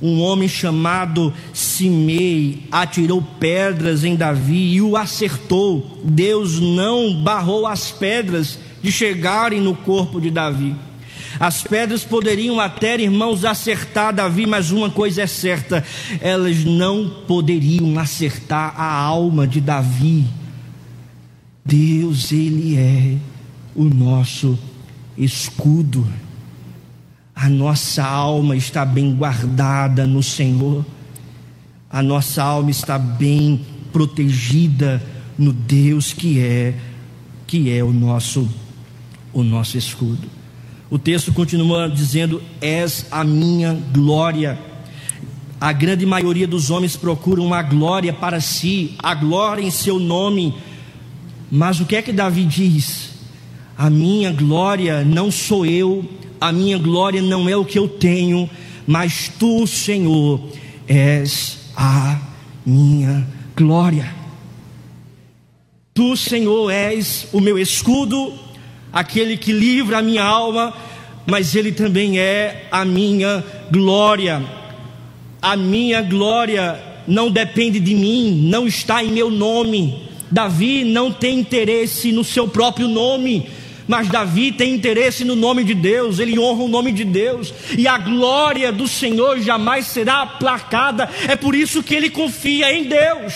[0.00, 6.00] um homem chamado Simei atirou pedras em Davi e o acertou.
[6.04, 10.74] Deus não barrou as pedras de chegarem no corpo de Davi.
[11.38, 15.84] As pedras poderiam até, irmãos, acertar Davi, mas uma coisa é certa:
[16.20, 20.24] elas não poderiam acertar a alma de Davi.
[21.64, 23.16] Deus, Ele é
[23.74, 24.58] o nosso
[25.16, 26.06] escudo.
[27.34, 30.84] A nossa alma está bem guardada no Senhor,
[31.90, 35.02] a nossa alma está bem protegida
[35.38, 36.74] no Deus que é
[37.46, 38.48] que é o nosso
[39.32, 40.28] o nosso escudo.
[40.90, 44.58] O texto continua dizendo: És a minha glória.
[45.60, 50.54] A grande maioria dos homens procuram uma glória para si, a glória em seu nome.
[51.50, 53.13] Mas o que é que Davi diz?
[53.76, 56.04] A minha glória não sou eu,
[56.40, 58.48] a minha glória não é o que eu tenho,
[58.86, 60.40] mas tu, Senhor,
[60.86, 62.20] és a
[62.64, 64.14] minha glória.
[65.92, 68.32] Tu, Senhor, és o meu escudo,
[68.92, 70.74] aquele que livra a minha alma,
[71.26, 74.42] mas Ele também é a minha glória.
[75.40, 80.02] A minha glória não depende de mim, não está em meu nome.
[80.30, 83.46] Davi não tem interesse no seu próprio nome,
[83.86, 87.86] mas Davi tem interesse no nome de Deus, ele honra o nome de Deus, e
[87.86, 93.34] a glória do Senhor jamais será aplacada, é por isso que ele confia em Deus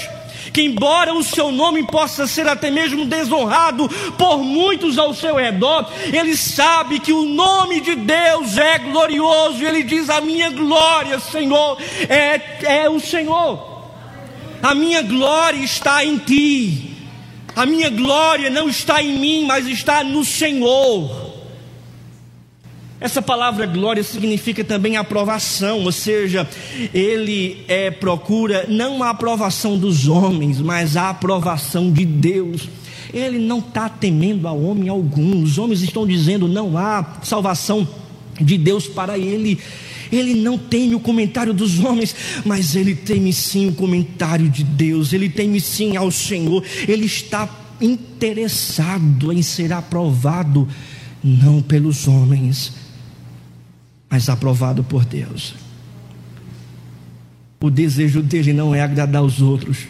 [0.52, 5.90] que, embora o seu nome possa ser até mesmo desonrado por muitos ao seu redor,
[6.12, 11.20] ele sabe que o nome de Deus é glorioso, e ele diz: A minha glória,
[11.20, 13.84] Senhor, é, é o Senhor,
[14.62, 16.87] a minha glória está em ti.
[17.58, 21.34] A minha glória não está em mim, mas está no Senhor.
[23.00, 26.48] Essa palavra glória significa também aprovação, ou seja,
[26.94, 32.68] ele é, procura não a aprovação dos homens, mas a aprovação de Deus.
[33.12, 35.42] Ele não está temendo a homem algum.
[35.42, 37.88] Os homens estão dizendo não há salvação
[38.40, 39.58] de Deus para ele.
[40.10, 45.12] Ele não teme o comentário dos homens, mas ele teme sim o comentário de Deus.
[45.12, 46.64] Ele teme sim ao Senhor.
[46.86, 47.48] Ele está
[47.80, 50.68] interessado em ser aprovado
[51.22, 52.72] não pelos homens,
[54.08, 55.54] mas aprovado por Deus.
[57.60, 59.88] O desejo dele não é agradar os outros.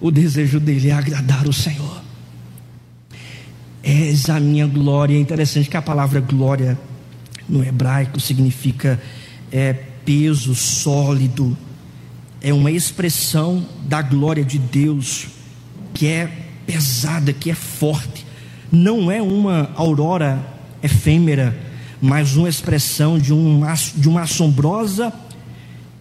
[0.00, 2.02] O desejo dele é agradar o Senhor.
[3.82, 5.16] És a minha glória.
[5.16, 6.78] É interessante que a palavra glória
[7.48, 9.00] no hebraico significa
[9.50, 11.56] é, peso sólido.
[12.40, 15.26] É uma expressão da glória de Deus
[15.94, 16.26] que é
[16.66, 18.26] pesada, que é forte.
[18.70, 20.44] Não é uma aurora
[20.82, 21.56] efêmera,
[22.00, 25.12] mas uma expressão de uma, de uma assombrosa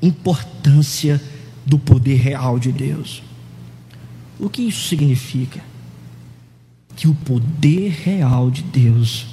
[0.02, 1.22] importância
[1.66, 3.24] do poder real de Deus.
[4.40, 5.62] O que isso significa?
[6.96, 9.28] Que o poder real de Deus,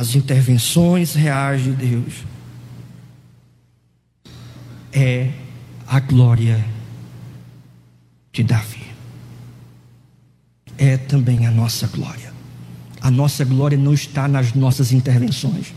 [0.00, 2.24] as intervenções reais de Deus,
[4.90, 5.30] é
[5.86, 6.64] a glória
[8.32, 8.82] de Davi.
[10.78, 12.32] É também a nossa glória.
[13.02, 15.74] A nossa glória não está nas nossas intervenções,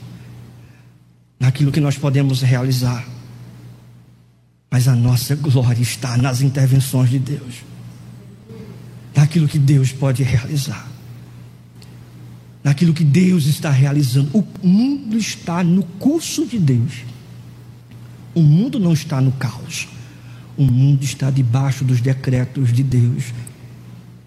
[1.37, 3.05] naquilo que nós podemos realizar,
[4.71, 7.55] mas a nossa glória está nas intervenções de Deus,
[9.13, 10.87] naquilo que Deus pode realizar,
[12.63, 14.29] naquilo que Deus está realizando.
[14.33, 17.03] O mundo está no curso de Deus,
[18.33, 19.87] o mundo não está no caos,
[20.57, 23.33] o mundo está debaixo dos decretos de Deus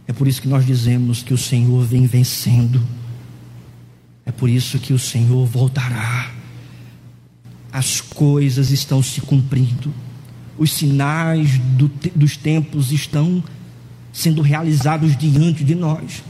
[0.07, 2.83] é por isso que nós dizemos que o Senhor vem vencendo.
[4.25, 6.31] É por isso que o Senhor voltará.
[7.73, 9.93] As coisas estão se cumprindo.
[10.57, 13.43] Os sinais do, dos tempos estão
[14.13, 16.23] sendo realizados diante de nós.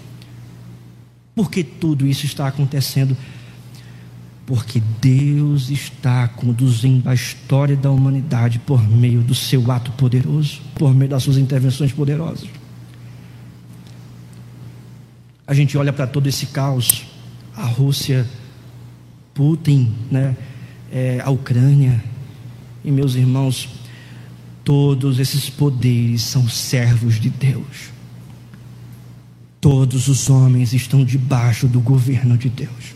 [1.36, 3.16] Por que tudo isso está acontecendo?
[4.46, 10.94] porque Deus está conduzindo a história da humanidade por meio do seu ato poderoso, por
[10.94, 12.48] meio das suas intervenções poderosas.
[15.44, 17.04] A gente olha para todo esse caos,
[17.56, 18.26] a Rússia,
[19.34, 20.36] Putin, né,
[20.92, 22.02] é, a Ucrânia,
[22.84, 23.68] e meus irmãos,
[24.62, 27.95] todos esses poderes são servos de Deus.
[29.66, 32.94] Todos os homens estão debaixo do governo de Deus.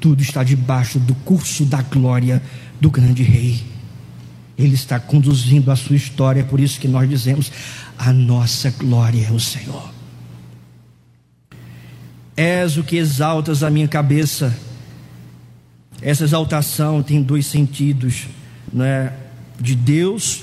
[0.00, 2.42] Tudo está debaixo do curso da glória
[2.80, 3.62] do grande rei.
[4.58, 7.52] Ele está conduzindo a sua história, por isso que nós dizemos:
[7.96, 9.88] a nossa glória é o Senhor.
[12.36, 14.58] És o que exaltas a minha cabeça.
[16.02, 18.26] Essa exaltação tem dois sentidos,
[18.72, 19.12] não é?
[19.60, 20.42] De Deus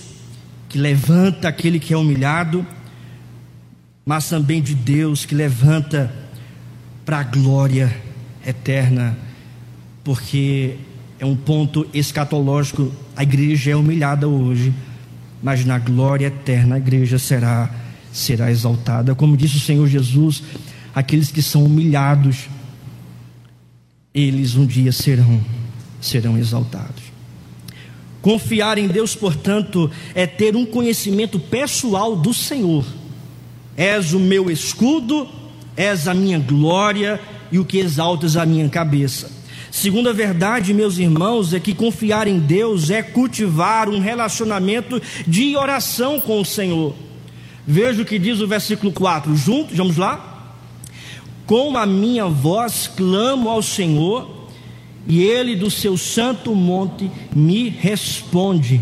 [0.69, 2.65] que levanta aquele que é humilhado,
[4.05, 6.13] mas também de Deus que levanta
[7.03, 7.95] para a glória
[8.45, 9.17] eterna,
[10.03, 10.75] porque
[11.19, 12.91] é um ponto escatológico.
[13.15, 14.73] A igreja é humilhada hoje,
[15.41, 17.69] mas na glória eterna a igreja será
[18.13, 19.13] será exaltada.
[19.13, 20.41] Como disse o Senhor Jesus,
[20.93, 22.47] aqueles que são humilhados,
[24.13, 25.41] eles um dia serão
[25.99, 27.03] serão exaltados.
[28.21, 32.85] Confiar em Deus, portanto, é ter um conhecimento pessoal do Senhor.
[33.77, 35.27] És o meu escudo,
[35.75, 37.19] és a minha glória
[37.51, 39.31] e o que exaltas a minha cabeça.
[39.71, 46.21] Segunda verdade, meus irmãos, é que confiar em Deus é cultivar um relacionamento de oração
[46.21, 46.95] com o Senhor.
[47.67, 49.35] Veja o que diz o versículo 4.
[49.35, 50.53] Juntos, vamos lá?
[51.45, 54.47] Com a minha voz clamo ao Senhor,
[55.07, 58.79] e ele do seu santo monte me responde.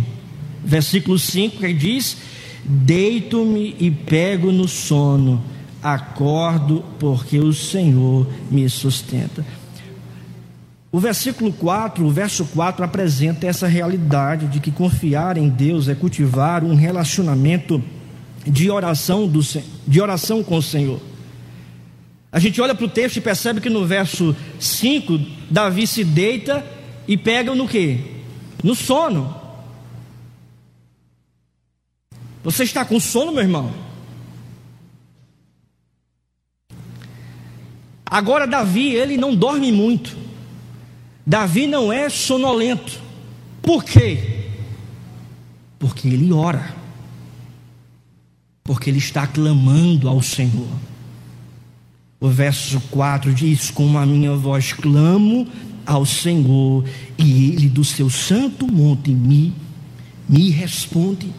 [0.63, 2.17] Versículo 5 que diz:
[2.63, 5.43] Deito-me e pego no sono,
[5.81, 9.45] acordo porque o Senhor me sustenta.
[10.91, 15.95] O versículo 4, o verso 4 apresenta essa realidade de que confiar em Deus é
[15.95, 17.83] cultivar um relacionamento
[18.45, 19.41] de oração, do,
[19.87, 21.01] de oração com o Senhor.
[22.31, 26.65] A gente olha para o texto e percebe que no verso 5, Davi se deita
[27.07, 28.21] e pega no que?
[28.63, 29.42] No sono.
[32.43, 33.71] Você está com sono, meu irmão?
[38.05, 40.15] Agora, Davi, ele não dorme muito.
[41.25, 43.01] Davi não é sonolento.
[43.61, 44.49] Por quê?
[45.79, 46.75] Porque ele ora.
[48.63, 50.67] Porque ele está clamando ao Senhor.
[52.19, 55.47] O verso 4 diz: Com a minha voz clamo
[55.85, 56.85] ao Senhor,
[57.17, 59.53] e Ele do seu santo monte me,
[60.29, 61.33] me responde.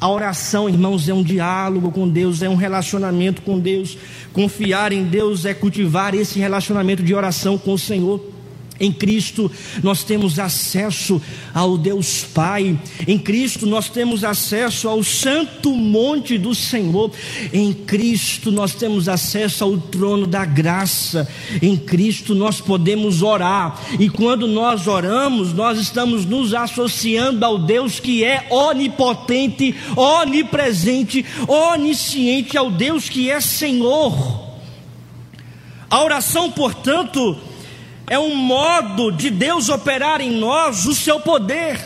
[0.00, 3.98] A oração, irmãos, é um diálogo com Deus, é um relacionamento com Deus.
[4.32, 8.37] Confiar em Deus é cultivar esse relacionamento de oração com o Senhor.
[8.80, 9.50] Em Cristo
[9.82, 11.20] nós temos acesso
[11.52, 12.78] ao Deus Pai.
[13.06, 17.10] Em Cristo nós temos acesso ao santo monte do Senhor.
[17.52, 21.28] Em Cristo nós temos acesso ao trono da graça.
[21.60, 23.80] Em Cristo nós podemos orar.
[23.98, 32.56] E quando nós oramos, nós estamos nos associando ao Deus que é onipotente, onipresente, onisciente,
[32.56, 34.46] ao Deus que é Senhor.
[35.90, 37.36] A oração, portanto,
[38.08, 41.78] é um modo de Deus operar em nós o seu poder.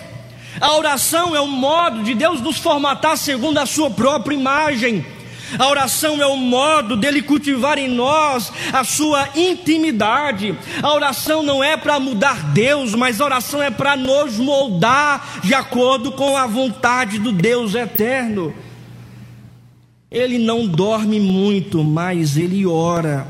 [0.60, 5.04] A oração é um modo de Deus nos formatar segundo a sua própria imagem.
[5.58, 10.56] A oração é um modo dele cultivar em nós a sua intimidade.
[10.82, 15.52] A oração não é para mudar Deus, mas a oração é para nos moldar de
[15.52, 18.54] acordo com a vontade do Deus eterno.
[20.10, 23.26] Ele não dorme muito, mas ele ora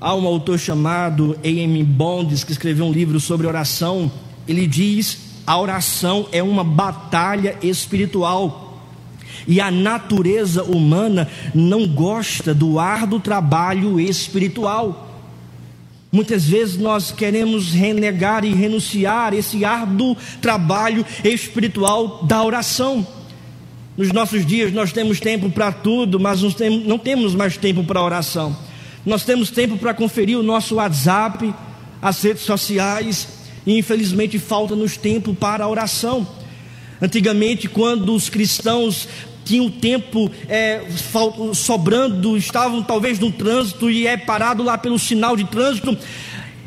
[0.00, 1.82] Há um autor chamado A.M.
[1.82, 4.08] Bonds que escreveu um livro sobre oração.
[4.46, 8.80] Ele diz: a oração é uma batalha espiritual.
[9.46, 15.08] E a natureza humana não gosta do árduo trabalho espiritual.
[16.12, 23.04] Muitas vezes nós queremos renegar e renunciar esse árduo trabalho espiritual da oração.
[23.96, 26.40] Nos nossos dias nós temos tempo para tudo, mas
[26.86, 28.67] não temos mais tempo para oração.
[29.04, 31.54] Nós temos tempo para conferir o nosso WhatsApp,
[32.00, 33.28] as redes sociais,
[33.66, 36.26] e infelizmente falta-nos tempo para a oração.
[37.00, 39.08] Antigamente, quando os cristãos
[39.44, 40.82] tinham tempo é,
[41.54, 45.96] sobrando, estavam talvez no trânsito e é parado lá pelo sinal de trânsito,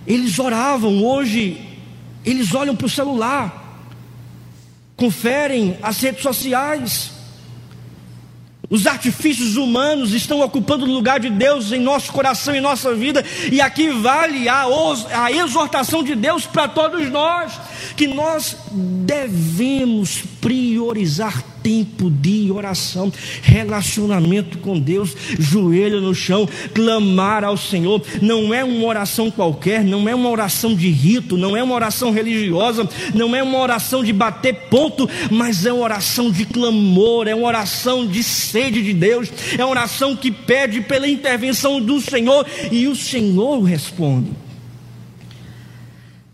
[0.08, 1.04] eles oravam.
[1.04, 1.58] Hoje,
[2.26, 3.84] eles olham para o celular,
[4.96, 7.11] conferem as redes sociais.
[8.72, 13.22] Os artifícios humanos estão ocupando o lugar de Deus em nosso coração e nossa vida,
[13.52, 14.64] e aqui vale a,
[15.14, 17.60] a exortação de Deus para todos nós,
[17.98, 27.58] que nós devemos priorizar tempo de oração, relacionamento com Deus, joelho no chão, clamar ao
[27.58, 28.02] Senhor.
[28.22, 32.12] Não é uma oração qualquer, não é uma oração de rito, não é uma oração
[32.12, 37.36] religiosa, não é uma oração de bater ponto, mas é uma oração de clamor, é
[37.36, 42.46] uma oração de sede de Deus, é uma oração que pede pela intervenção do Senhor
[42.72, 44.32] e o Senhor responde.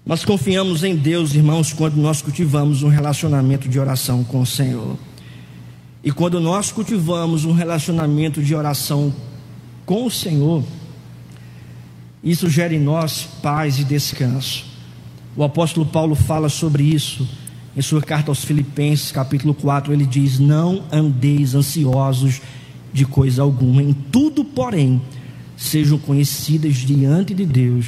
[0.07, 4.97] Nós confiamos em Deus, irmãos, quando nós cultivamos um relacionamento de oração com o Senhor.
[6.07, 9.13] E quando nós cultivamos um relacionamento de oração
[9.85, 10.63] com o Senhor,
[12.23, 14.63] isso gera em nós paz e descanso.
[15.35, 17.27] O apóstolo Paulo fala sobre isso
[17.75, 22.39] em sua carta aos Filipenses, capítulo 4, ele diz: Não andeis ansiosos
[22.93, 25.01] de coisa alguma, em tudo, porém,
[25.57, 27.87] sejam conhecidas diante de Deus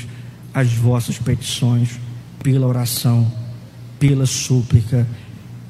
[0.54, 1.92] as vossas petições
[2.44, 3.32] pela oração,
[3.98, 5.08] pela súplica,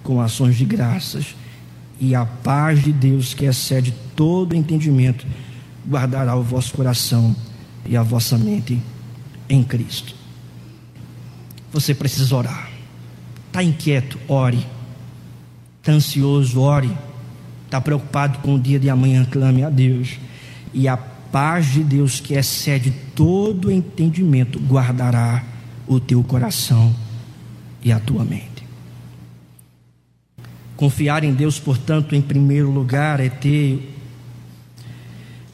[0.02, 1.36] com ações de graças
[2.00, 5.26] e a paz de Deus, que excede todo entendimento,
[5.88, 7.36] guardará o vosso coração
[7.86, 8.80] e a vossa mente
[9.50, 10.16] em Cristo.
[11.72, 12.70] Você precisa orar.
[13.48, 14.18] Está inquieto?
[14.28, 14.66] Ore.
[15.80, 16.62] Está ansioso?
[16.62, 16.92] Ore.
[17.66, 19.26] Está preocupado com o dia de amanhã?
[19.26, 20.18] Clame a Deus.
[20.74, 25.44] E a paz de Deus, que excede todo entendimento, guardará
[25.88, 26.96] o teu coração
[27.84, 28.59] e a tua mente.
[30.80, 33.94] Confiar em Deus, portanto, em primeiro lugar, é ter,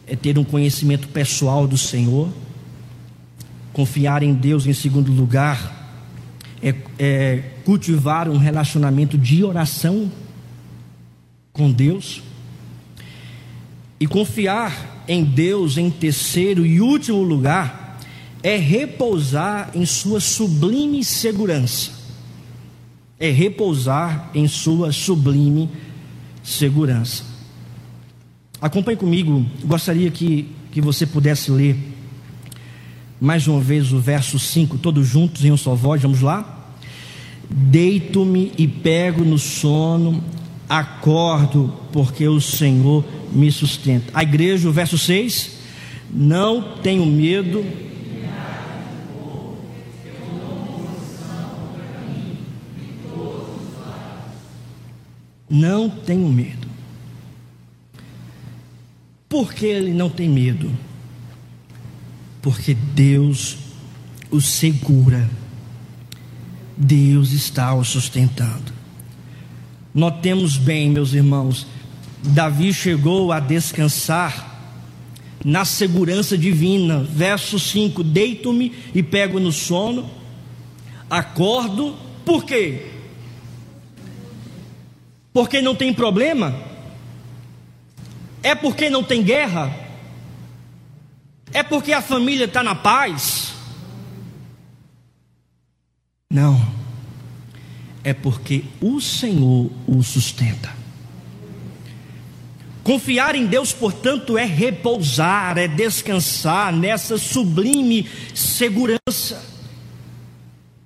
[0.06, 2.30] é ter um conhecimento pessoal do Senhor.
[3.74, 6.06] Confiar em Deus, em segundo lugar,
[6.62, 10.12] é, é cultivar um relacionamento de oração
[11.52, 12.22] com Deus.
[14.00, 18.00] E confiar em Deus, em terceiro e último lugar,
[18.44, 21.95] é repousar em Sua sublime segurança
[23.20, 25.70] é repousar em sua sublime
[26.44, 27.24] segurança.
[28.62, 31.76] Acompanhe comigo, gostaria que, que você pudesse ler
[33.20, 36.74] mais uma vez o verso 5, todos juntos em uma só voz, vamos lá?
[37.50, 40.24] Deito-me e pego no sono,
[40.68, 44.12] acordo, porque o Senhor me sustenta.
[44.14, 45.52] A igreja, o verso 6,
[46.12, 47.66] não tenho medo
[55.56, 56.68] Não tenho medo.
[59.30, 60.70] Por que ele não tem medo?
[62.42, 63.58] Porque Deus
[64.30, 65.30] o segura.
[66.76, 68.74] Deus está o sustentando.
[69.94, 71.66] Notemos bem, meus irmãos,
[72.22, 74.54] Davi chegou a descansar
[75.44, 77.00] na segurança divina.
[77.00, 80.10] Verso 5: Deito-me e pego no sono,
[81.10, 81.96] acordo,
[82.26, 82.95] por quê?
[85.36, 86.58] Porque não tem problema?
[88.42, 89.70] É porque não tem guerra?
[91.52, 93.54] É porque a família está na paz?
[96.32, 96.66] Não.
[98.02, 100.72] É porque o Senhor o sustenta.
[102.82, 109.44] Confiar em Deus, portanto, é repousar, é descansar nessa sublime segurança,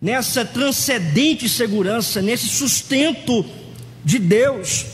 [0.01, 3.58] nessa transcendente segurança, nesse sustento
[4.03, 4.85] de Deus.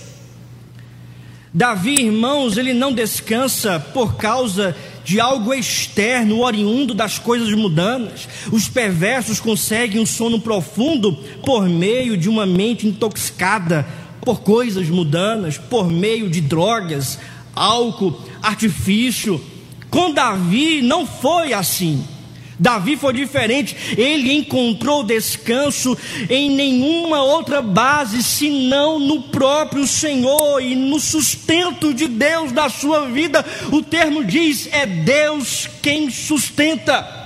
[1.54, 4.76] Davi, irmãos, ele não descansa por causa
[5.06, 8.28] de algo externo, oriundo das coisas mudanas.
[8.52, 11.14] Os perversos conseguem um sono profundo
[11.46, 13.88] por meio de uma mente intoxicada
[14.20, 17.20] por coisas mudanas, por meio de drogas,
[17.56, 19.42] álcool, artifício.
[19.90, 22.04] Com Davi não foi assim.
[22.58, 25.98] Davi foi diferente, ele encontrou descanso
[26.30, 33.08] em nenhuma outra base senão no próprio Senhor e no sustento de Deus da sua
[33.08, 33.46] vida.
[33.72, 37.24] O termo diz: é Deus quem sustenta.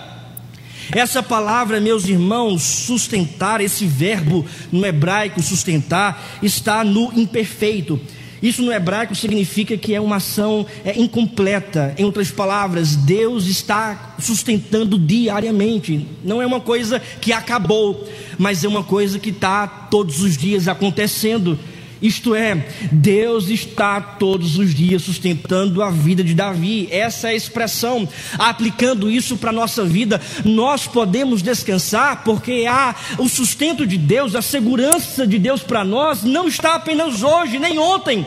[0.92, 8.02] Essa palavra, meus irmãos, sustentar, esse verbo no hebraico sustentar, está no imperfeito.
[8.42, 11.94] Isso no hebraico significa que é uma ação é, incompleta.
[11.98, 16.06] Em outras palavras, Deus está sustentando diariamente.
[16.24, 20.68] Não é uma coisa que acabou, mas é uma coisa que está todos os dias
[20.68, 21.60] acontecendo.
[22.02, 26.88] Isto é, Deus está todos os dias sustentando a vida de Davi.
[26.92, 28.08] Essa é a expressão.
[28.38, 34.36] Aplicando isso para a nossa vida, nós podemos descansar, porque há o sustento de Deus,
[34.36, 38.26] a segurança de Deus para nós, não está apenas hoje, nem ontem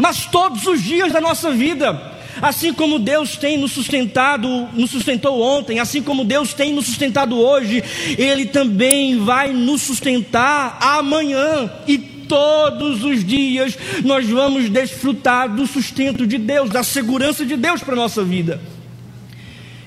[0.00, 2.18] mas todos os dias da nossa vida.
[2.40, 7.38] Assim como Deus tem nos sustentado, nos sustentou ontem, assim como Deus tem nos sustentado
[7.38, 7.82] hoje,
[8.16, 11.98] Ele também vai nos sustentar amanhã e
[12.30, 17.94] todos os dias nós vamos desfrutar do sustento de Deus, da segurança de Deus para
[17.94, 18.60] a nossa vida.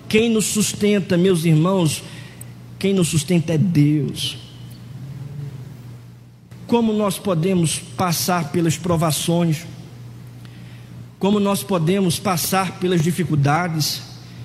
[0.10, 2.04] Quem nos sustenta, meus irmãos,
[2.78, 4.38] quem nos sustenta é Deus.
[6.68, 9.66] Como nós podemos passar pelas provações,
[11.18, 14.02] como nós podemos passar pelas dificuldades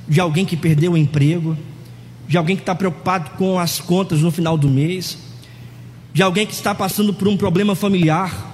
[0.07, 1.59] de alguém que perdeu o emprego,
[2.28, 5.18] de alguém que está preocupado com as contas no final do mês,
[6.12, 8.48] de alguém que está passando por um problema familiar,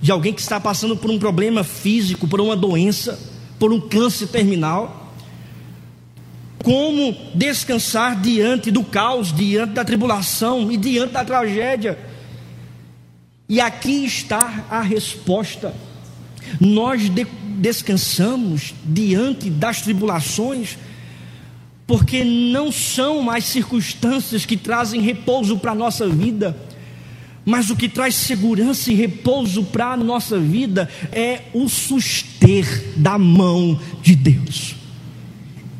[0.00, 3.18] de alguém que está passando por um problema físico, por uma doença,
[3.58, 5.12] por um câncer terminal.
[6.62, 11.98] Como descansar diante do caos, diante da tribulação e diante da tragédia?
[13.48, 15.74] E aqui está a resposta.
[16.60, 17.26] Nós de
[17.56, 20.76] descansamos diante das tribulações,
[21.86, 26.56] porque não são as circunstâncias que trazem repouso para a nossa vida,
[27.46, 32.66] mas o que traz segurança e repouso para a nossa vida é o suster
[32.96, 34.74] da mão de Deus.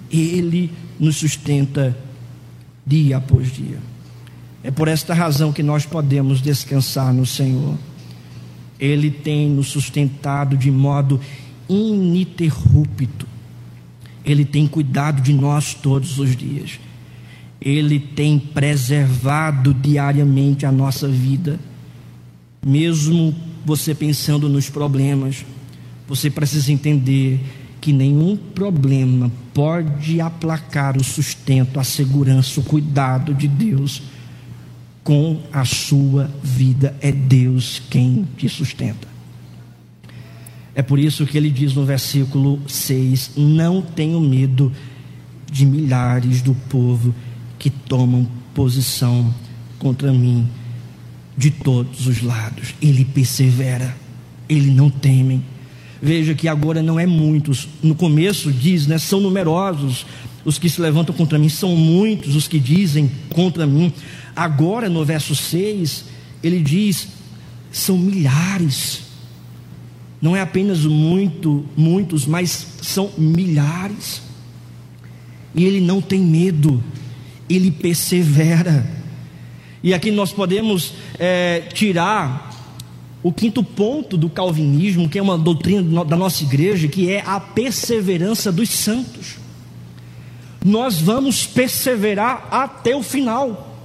[0.08, 1.98] Ele nos sustenta
[2.86, 3.80] dia após dia.
[4.62, 7.76] É por esta razão que nós podemos descansar no Senhor.
[8.78, 11.20] Ele tem nos sustentado de modo
[11.68, 13.26] ininterrupto.
[14.24, 16.78] Ele tem cuidado de nós todos os dias.
[17.60, 21.58] Ele tem preservado diariamente a nossa vida.
[22.64, 23.34] Mesmo
[23.64, 25.44] você pensando nos problemas,
[26.06, 27.40] você precisa entender
[27.80, 34.02] que nenhum problema pode aplacar o sustento, a segurança, o cuidado de Deus
[35.02, 36.96] com a sua vida.
[37.00, 39.06] É Deus quem te sustenta.
[40.74, 44.72] É por isso que ele diz no versículo 6: Não tenho medo
[45.50, 47.14] de milhares do povo
[47.58, 49.34] que tomam posição
[49.78, 50.46] contra mim
[51.36, 52.74] de todos os lados.
[52.80, 53.96] Ele persevera,
[54.48, 55.42] ele não teme.
[56.00, 57.68] Veja que agora não é muitos.
[57.82, 60.06] No começo diz, né, são numerosos
[60.44, 63.92] os que se levantam contra mim, são muitos os que dizem contra mim.
[64.34, 66.04] Agora no verso 6,
[66.42, 67.08] ele diz:
[67.72, 69.06] são milhares
[70.20, 74.22] não é apenas muito, muitos, mas são milhares.
[75.54, 76.82] E ele não tem medo,
[77.48, 78.86] ele persevera.
[79.82, 82.50] E aqui nós podemos é, tirar
[83.22, 87.40] o quinto ponto do calvinismo, que é uma doutrina da nossa igreja, que é a
[87.40, 89.36] perseverança dos santos.
[90.64, 93.76] Nós vamos perseverar até o final,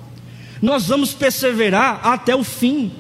[0.62, 2.92] nós vamos perseverar até o fim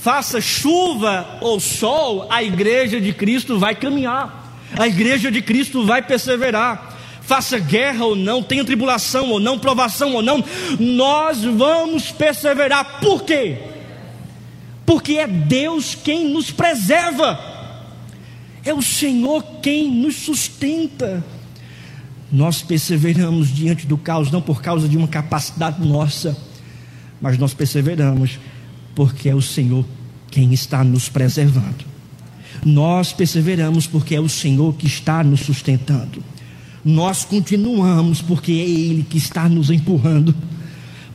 [0.00, 6.00] faça chuva ou sol, a igreja de Cristo vai caminhar, a igreja de Cristo vai
[6.00, 6.98] perseverar.
[7.30, 10.44] Faça guerra ou não, tenha tribulação ou não, provação ou não,
[10.80, 12.98] nós vamos perseverar.
[12.98, 13.56] Por quê?
[14.84, 17.38] Porque é Deus quem nos preserva,
[18.64, 21.24] é o Senhor quem nos sustenta.
[22.32, 26.36] Nós perseveramos diante do caos, não por causa de uma capacidade nossa,
[27.20, 28.40] mas nós perseveramos
[28.92, 29.84] porque é o Senhor
[30.32, 31.84] quem está nos preservando.
[32.64, 36.24] Nós perseveramos porque é o Senhor que está nos sustentando.
[36.84, 40.34] Nós continuamos porque é Ele que está nos empurrando.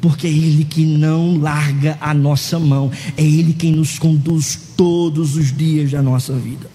[0.01, 2.91] Porque é Ele que não larga a nossa mão.
[3.17, 6.69] É Ele quem nos conduz todos os dias da nossa vida.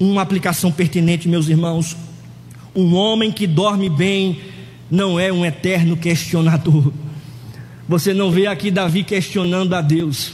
[0.00, 1.96] Uma aplicação pertinente, meus irmãos.
[2.74, 4.40] Um homem que dorme bem
[4.90, 6.92] não é um eterno questionador
[7.88, 10.32] você não vê aqui Davi questionando a Deus.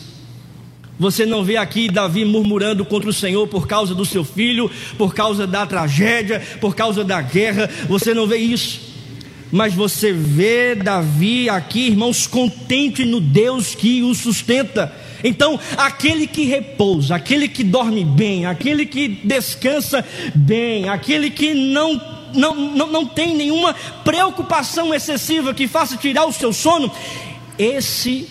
[0.99, 5.15] Você não vê aqui Davi murmurando contra o Senhor por causa do seu filho, por
[5.15, 7.69] causa da tragédia, por causa da guerra.
[7.89, 8.81] Você não vê isso.
[9.51, 14.93] Mas você vê Davi aqui, irmãos, contente no Deus que o sustenta.
[15.23, 22.15] Então, aquele que repousa, aquele que dorme bem, aquele que descansa bem, aquele que não
[22.35, 23.75] não, não, não tem nenhuma
[24.05, 26.91] preocupação excessiva que faça tirar o seu sono,
[27.57, 28.29] esse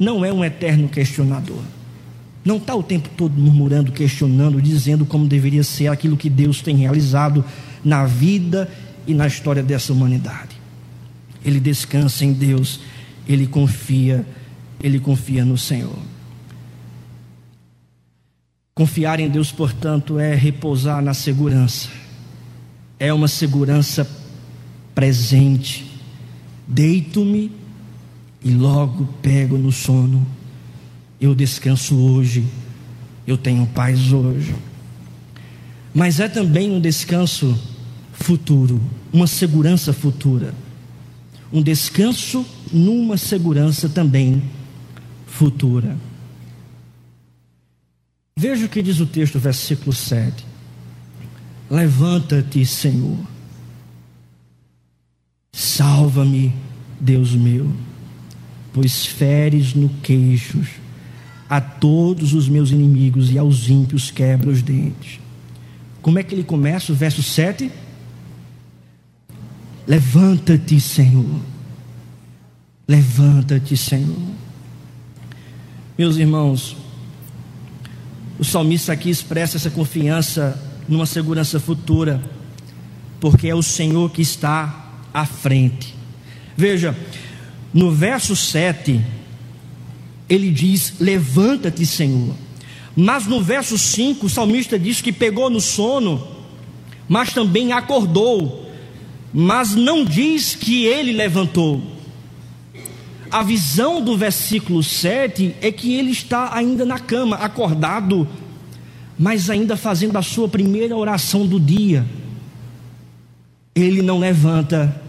[0.00, 1.62] não é um eterno questionador.
[2.46, 6.76] Não está o tempo todo murmurando, questionando, dizendo como deveria ser aquilo que Deus tem
[6.76, 7.44] realizado
[7.84, 8.70] na vida
[9.04, 10.54] e na história dessa humanidade.
[11.44, 12.78] Ele descansa em Deus,
[13.26, 14.24] ele confia,
[14.80, 15.98] ele confia no Senhor.
[18.76, 21.88] Confiar em Deus, portanto, é repousar na segurança.
[22.96, 24.08] É uma segurança
[24.94, 25.84] presente.
[26.64, 27.50] Deito-me
[28.40, 30.24] e logo pego no sono.
[31.20, 32.44] Eu descanso hoje,
[33.26, 34.54] eu tenho paz hoje.
[35.94, 37.58] mas é também um descanso
[38.12, 40.54] futuro, uma segurança futura.
[41.50, 44.42] Um descanso numa segurança também
[45.26, 45.96] futura.
[48.38, 50.44] Veja o que diz o texto, versículo 7.
[51.70, 53.18] Levanta-te, Senhor.
[55.54, 56.52] Salva-me,
[57.00, 57.72] Deus meu,
[58.74, 60.68] pois feres no queixos
[61.48, 65.20] a todos os meus inimigos e aos ímpios quebra os dentes.
[66.02, 67.70] Como é que ele começa o verso 7?
[69.86, 71.40] Levanta-te, Senhor.
[72.88, 74.16] Levanta-te, Senhor.
[75.96, 76.76] Meus irmãos,
[78.38, 82.22] o salmista aqui expressa essa confiança numa segurança futura,
[83.20, 85.94] porque é o Senhor que está à frente.
[86.56, 86.96] Veja,
[87.72, 89.00] no verso 7,
[90.28, 92.34] ele diz: Levanta-te, Senhor.
[92.94, 96.26] Mas no verso 5, o salmista diz que pegou no sono,
[97.08, 98.70] mas também acordou,
[99.32, 101.96] mas não diz que ele levantou
[103.30, 108.26] a visão do versículo 7 é que ele está ainda na cama, acordado,
[109.18, 112.04] mas ainda fazendo a sua primeira oração do dia.
[113.74, 115.02] Ele não levanta,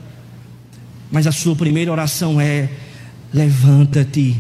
[1.12, 2.70] mas a sua primeira oração é:
[3.34, 4.36] Levanta-te,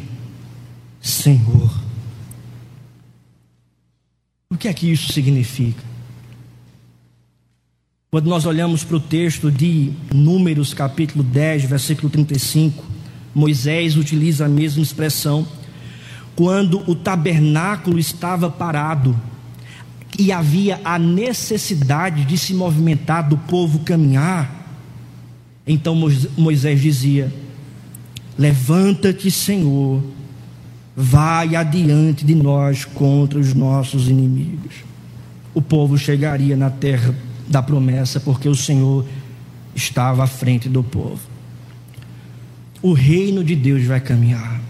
[1.08, 1.72] Senhor.
[4.50, 5.82] O que é que isso significa?
[8.12, 12.84] Quando nós olhamos para o texto de Números, capítulo 10, versículo 35,
[13.34, 15.48] Moisés utiliza a mesma expressão.
[16.36, 19.20] Quando o tabernáculo estava parado
[20.18, 24.66] e havia a necessidade de se movimentar, do povo caminhar,
[25.66, 25.96] então
[26.38, 27.34] Moisés dizia:
[28.38, 30.02] Levanta-te, Senhor,
[30.98, 34.74] vai adiante de nós contra os nossos inimigos.
[35.54, 37.16] O povo chegaria na terra
[37.48, 39.06] da promessa, porque o Senhor
[39.74, 41.38] estava à frente do povo
[42.82, 44.62] o reino de Deus vai caminhar.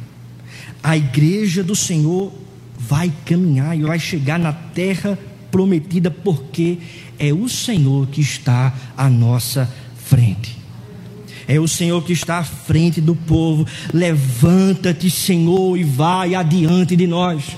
[0.82, 2.32] A igreja do Senhor
[2.78, 5.18] vai caminhar e vai chegar na terra
[5.52, 6.78] prometida, porque
[7.20, 10.56] é o Senhor que está à nossa frente.
[11.48, 13.66] É o Senhor que está à frente do povo.
[13.94, 17.56] Levanta-te, Senhor, e vai adiante de nós.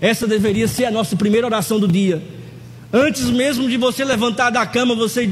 [0.00, 2.22] Essa deveria ser a nossa primeira oração do dia.
[2.92, 5.28] Antes mesmo de você levantar da cama, você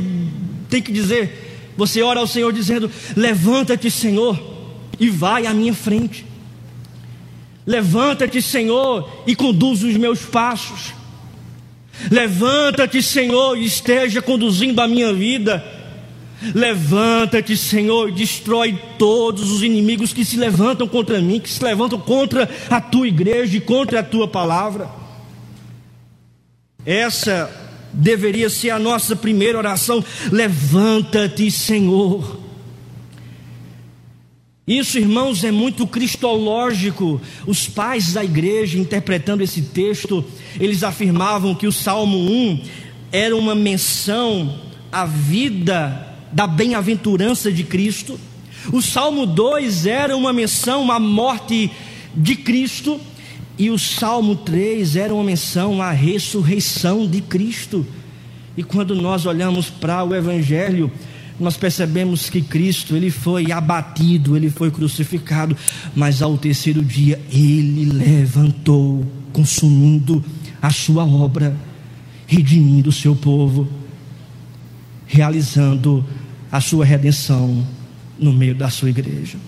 [0.68, 4.52] tem que dizer, você ora ao Senhor dizendo: Levanta-te, Senhor
[4.98, 6.24] e vai à minha frente.
[7.66, 10.92] Levanta-te, Senhor, e conduz os meus passos.
[12.10, 15.64] Levanta-te, Senhor, e esteja conduzindo a minha vida.
[16.54, 21.98] Levanta-te, Senhor, e destrói todos os inimigos que se levantam contra mim, que se levantam
[21.98, 24.90] contra a tua igreja e contra a tua palavra.
[26.84, 27.50] Essa
[27.92, 30.04] deveria ser a nossa primeira oração.
[30.30, 32.42] Levanta-te, Senhor
[34.66, 37.20] isso, irmãos, é muito cristológico.
[37.46, 40.24] Os pais da igreja, interpretando esse texto,
[40.58, 42.62] eles afirmavam que o Salmo 1
[43.10, 48.18] era uma menção à vida da bem-aventurança de Cristo.
[48.72, 51.70] O Salmo 2 era uma menção à morte
[52.14, 53.00] de Cristo.
[53.58, 57.86] E o Salmo 3 era uma menção à ressurreição de Cristo.
[58.56, 60.90] E quando nós olhamos para o Evangelho,
[61.38, 65.56] nós percebemos que Cristo, ele foi abatido, ele foi crucificado,
[65.94, 70.24] mas ao terceiro dia ele levantou, consumindo
[70.60, 71.56] a sua obra,
[72.26, 73.68] redimindo o seu povo,
[75.06, 76.04] realizando
[76.52, 77.66] a sua redenção
[78.16, 79.38] no meio da sua igreja.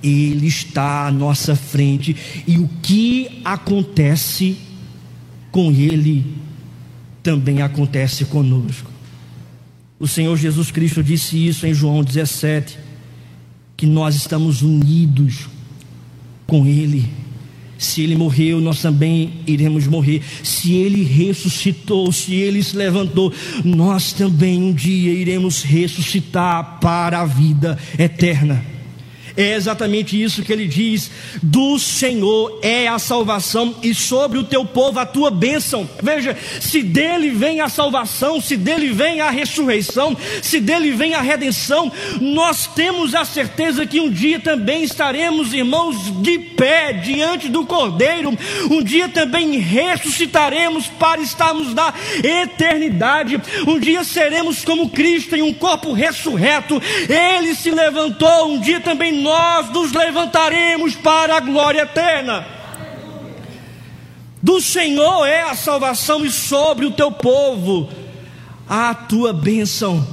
[0.00, 2.14] Ele está à nossa frente
[2.46, 4.56] e o que acontece
[5.50, 6.42] com ele
[7.22, 8.90] também acontece conosco.
[9.98, 12.76] O Senhor Jesus Cristo disse isso em João 17,
[13.76, 15.46] que nós estamos unidos
[16.46, 17.08] com Ele.
[17.82, 20.22] Se Ele morreu, nós também iremos morrer.
[20.42, 23.32] Se Ele ressuscitou, se Ele se levantou,
[23.64, 28.71] nós também um dia iremos ressuscitar para a vida eterna.
[29.36, 31.10] É exatamente isso que ele diz:
[31.42, 35.88] do Senhor é a salvação e sobre o teu povo a tua bênção.
[36.02, 41.20] Veja, se dele vem a salvação, se dele vem a ressurreição, se dele vem a
[41.20, 47.64] redenção, nós temos a certeza que um dia também estaremos, irmãos, de pé diante do
[47.64, 48.36] Cordeiro,
[48.70, 55.52] um dia também ressuscitaremos para estarmos na eternidade, um dia seremos como Cristo em um
[55.52, 62.46] corpo ressurreto, ele se levantou, um dia também nós nos levantaremos para a glória eterna.
[64.42, 67.88] Do Senhor é a salvação e sobre o teu povo
[68.68, 70.06] a tua bênção.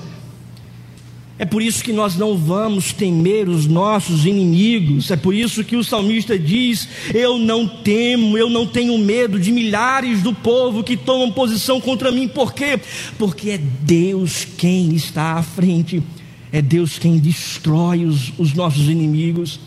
[1.37, 5.09] É por isso que nós não vamos temer os nossos inimigos.
[5.09, 9.49] É por isso que o salmista diz: Eu não temo, eu não tenho medo de
[9.49, 12.27] milhares do povo que tomam posição contra mim.
[12.27, 12.77] Por quê?
[13.17, 16.03] Porque é Deus quem está à frente,
[16.51, 19.59] é Deus quem destrói os, os nossos inimigos.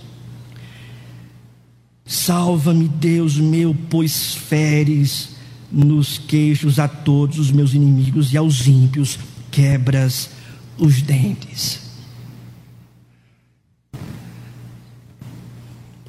[2.05, 5.37] Salva-me, Deus meu, pois feres
[5.70, 9.18] nos queixos a todos os meus inimigos e aos ímpios
[9.51, 10.30] quebras
[10.76, 11.80] os dentes.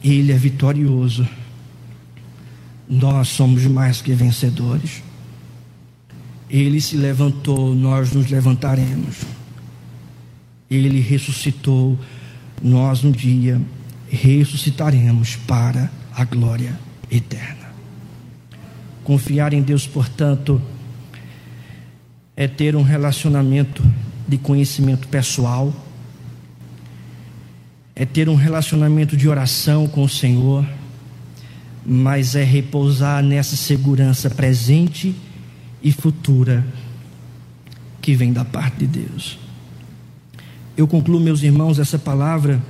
[0.04, 1.26] Ele é vitorioso.
[2.90, 5.02] Nós somos mais que vencedores.
[6.50, 9.43] Ele se levantou, nós nos levantaremos.
[10.76, 12.00] Ele ressuscitou,
[12.62, 13.62] nós um dia
[14.10, 16.78] ressuscitaremos para a glória
[17.10, 17.74] eterna.
[19.04, 20.62] Confiar em Deus, portanto,
[22.36, 23.84] é ter um relacionamento
[24.28, 25.74] de conhecimento pessoal,
[27.96, 30.66] é ter um relacionamento de oração com o Senhor,
[31.86, 35.16] mas é repousar nessa segurança presente
[35.82, 36.66] e futura
[38.02, 39.43] que vem da parte de Deus.
[40.76, 42.62] Eu concluo, meus irmãos, essa palavra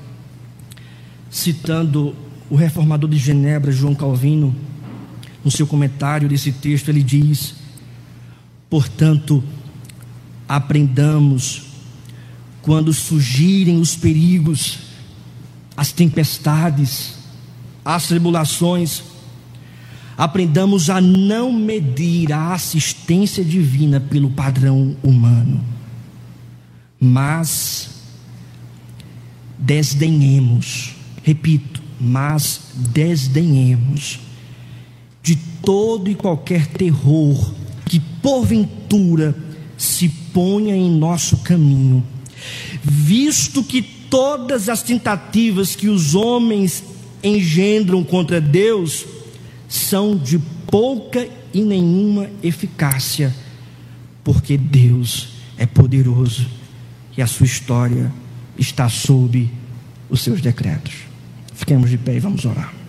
[1.29, 2.13] citando
[2.49, 4.53] o reformador de Genebra, João Calvino,
[5.43, 7.55] no seu comentário desse texto, ele diz:
[8.69, 9.43] portanto,
[10.47, 11.63] aprendamos
[12.61, 14.79] quando surgirem os perigos,
[15.75, 17.15] as tempestades,
[17.85, 19.01] as tribulações,
[20.17, 25.63] aprendamos a não medir a assistência divina pelo padrão humano,
[26.99, 27.92] mas
[29.63, 30.93] desdenhemos.
[31.23, 34.19] Repito, mas desdenhemos
[35.21, 37.53] de todo e qualquer terror
[37.85, 39.35] que porventura
[39.77, 42.03] se ponha em nosso caminho,
[42.83, 46.83] visto que todas as tentativas que os homens
[47.23, 49.05] engendram contra Deus
[49.69, 53.33] são de pouca e nenhuma eficácia,
[54.23, 56.47] porque Deus é poderoso
[57.17, 58.11] e a sua história
[58.57, 59.49] está sob
[60.09, 60.93] os seus decretos.
[61.53, 62.82] Fiquemos de pé e vamos orar.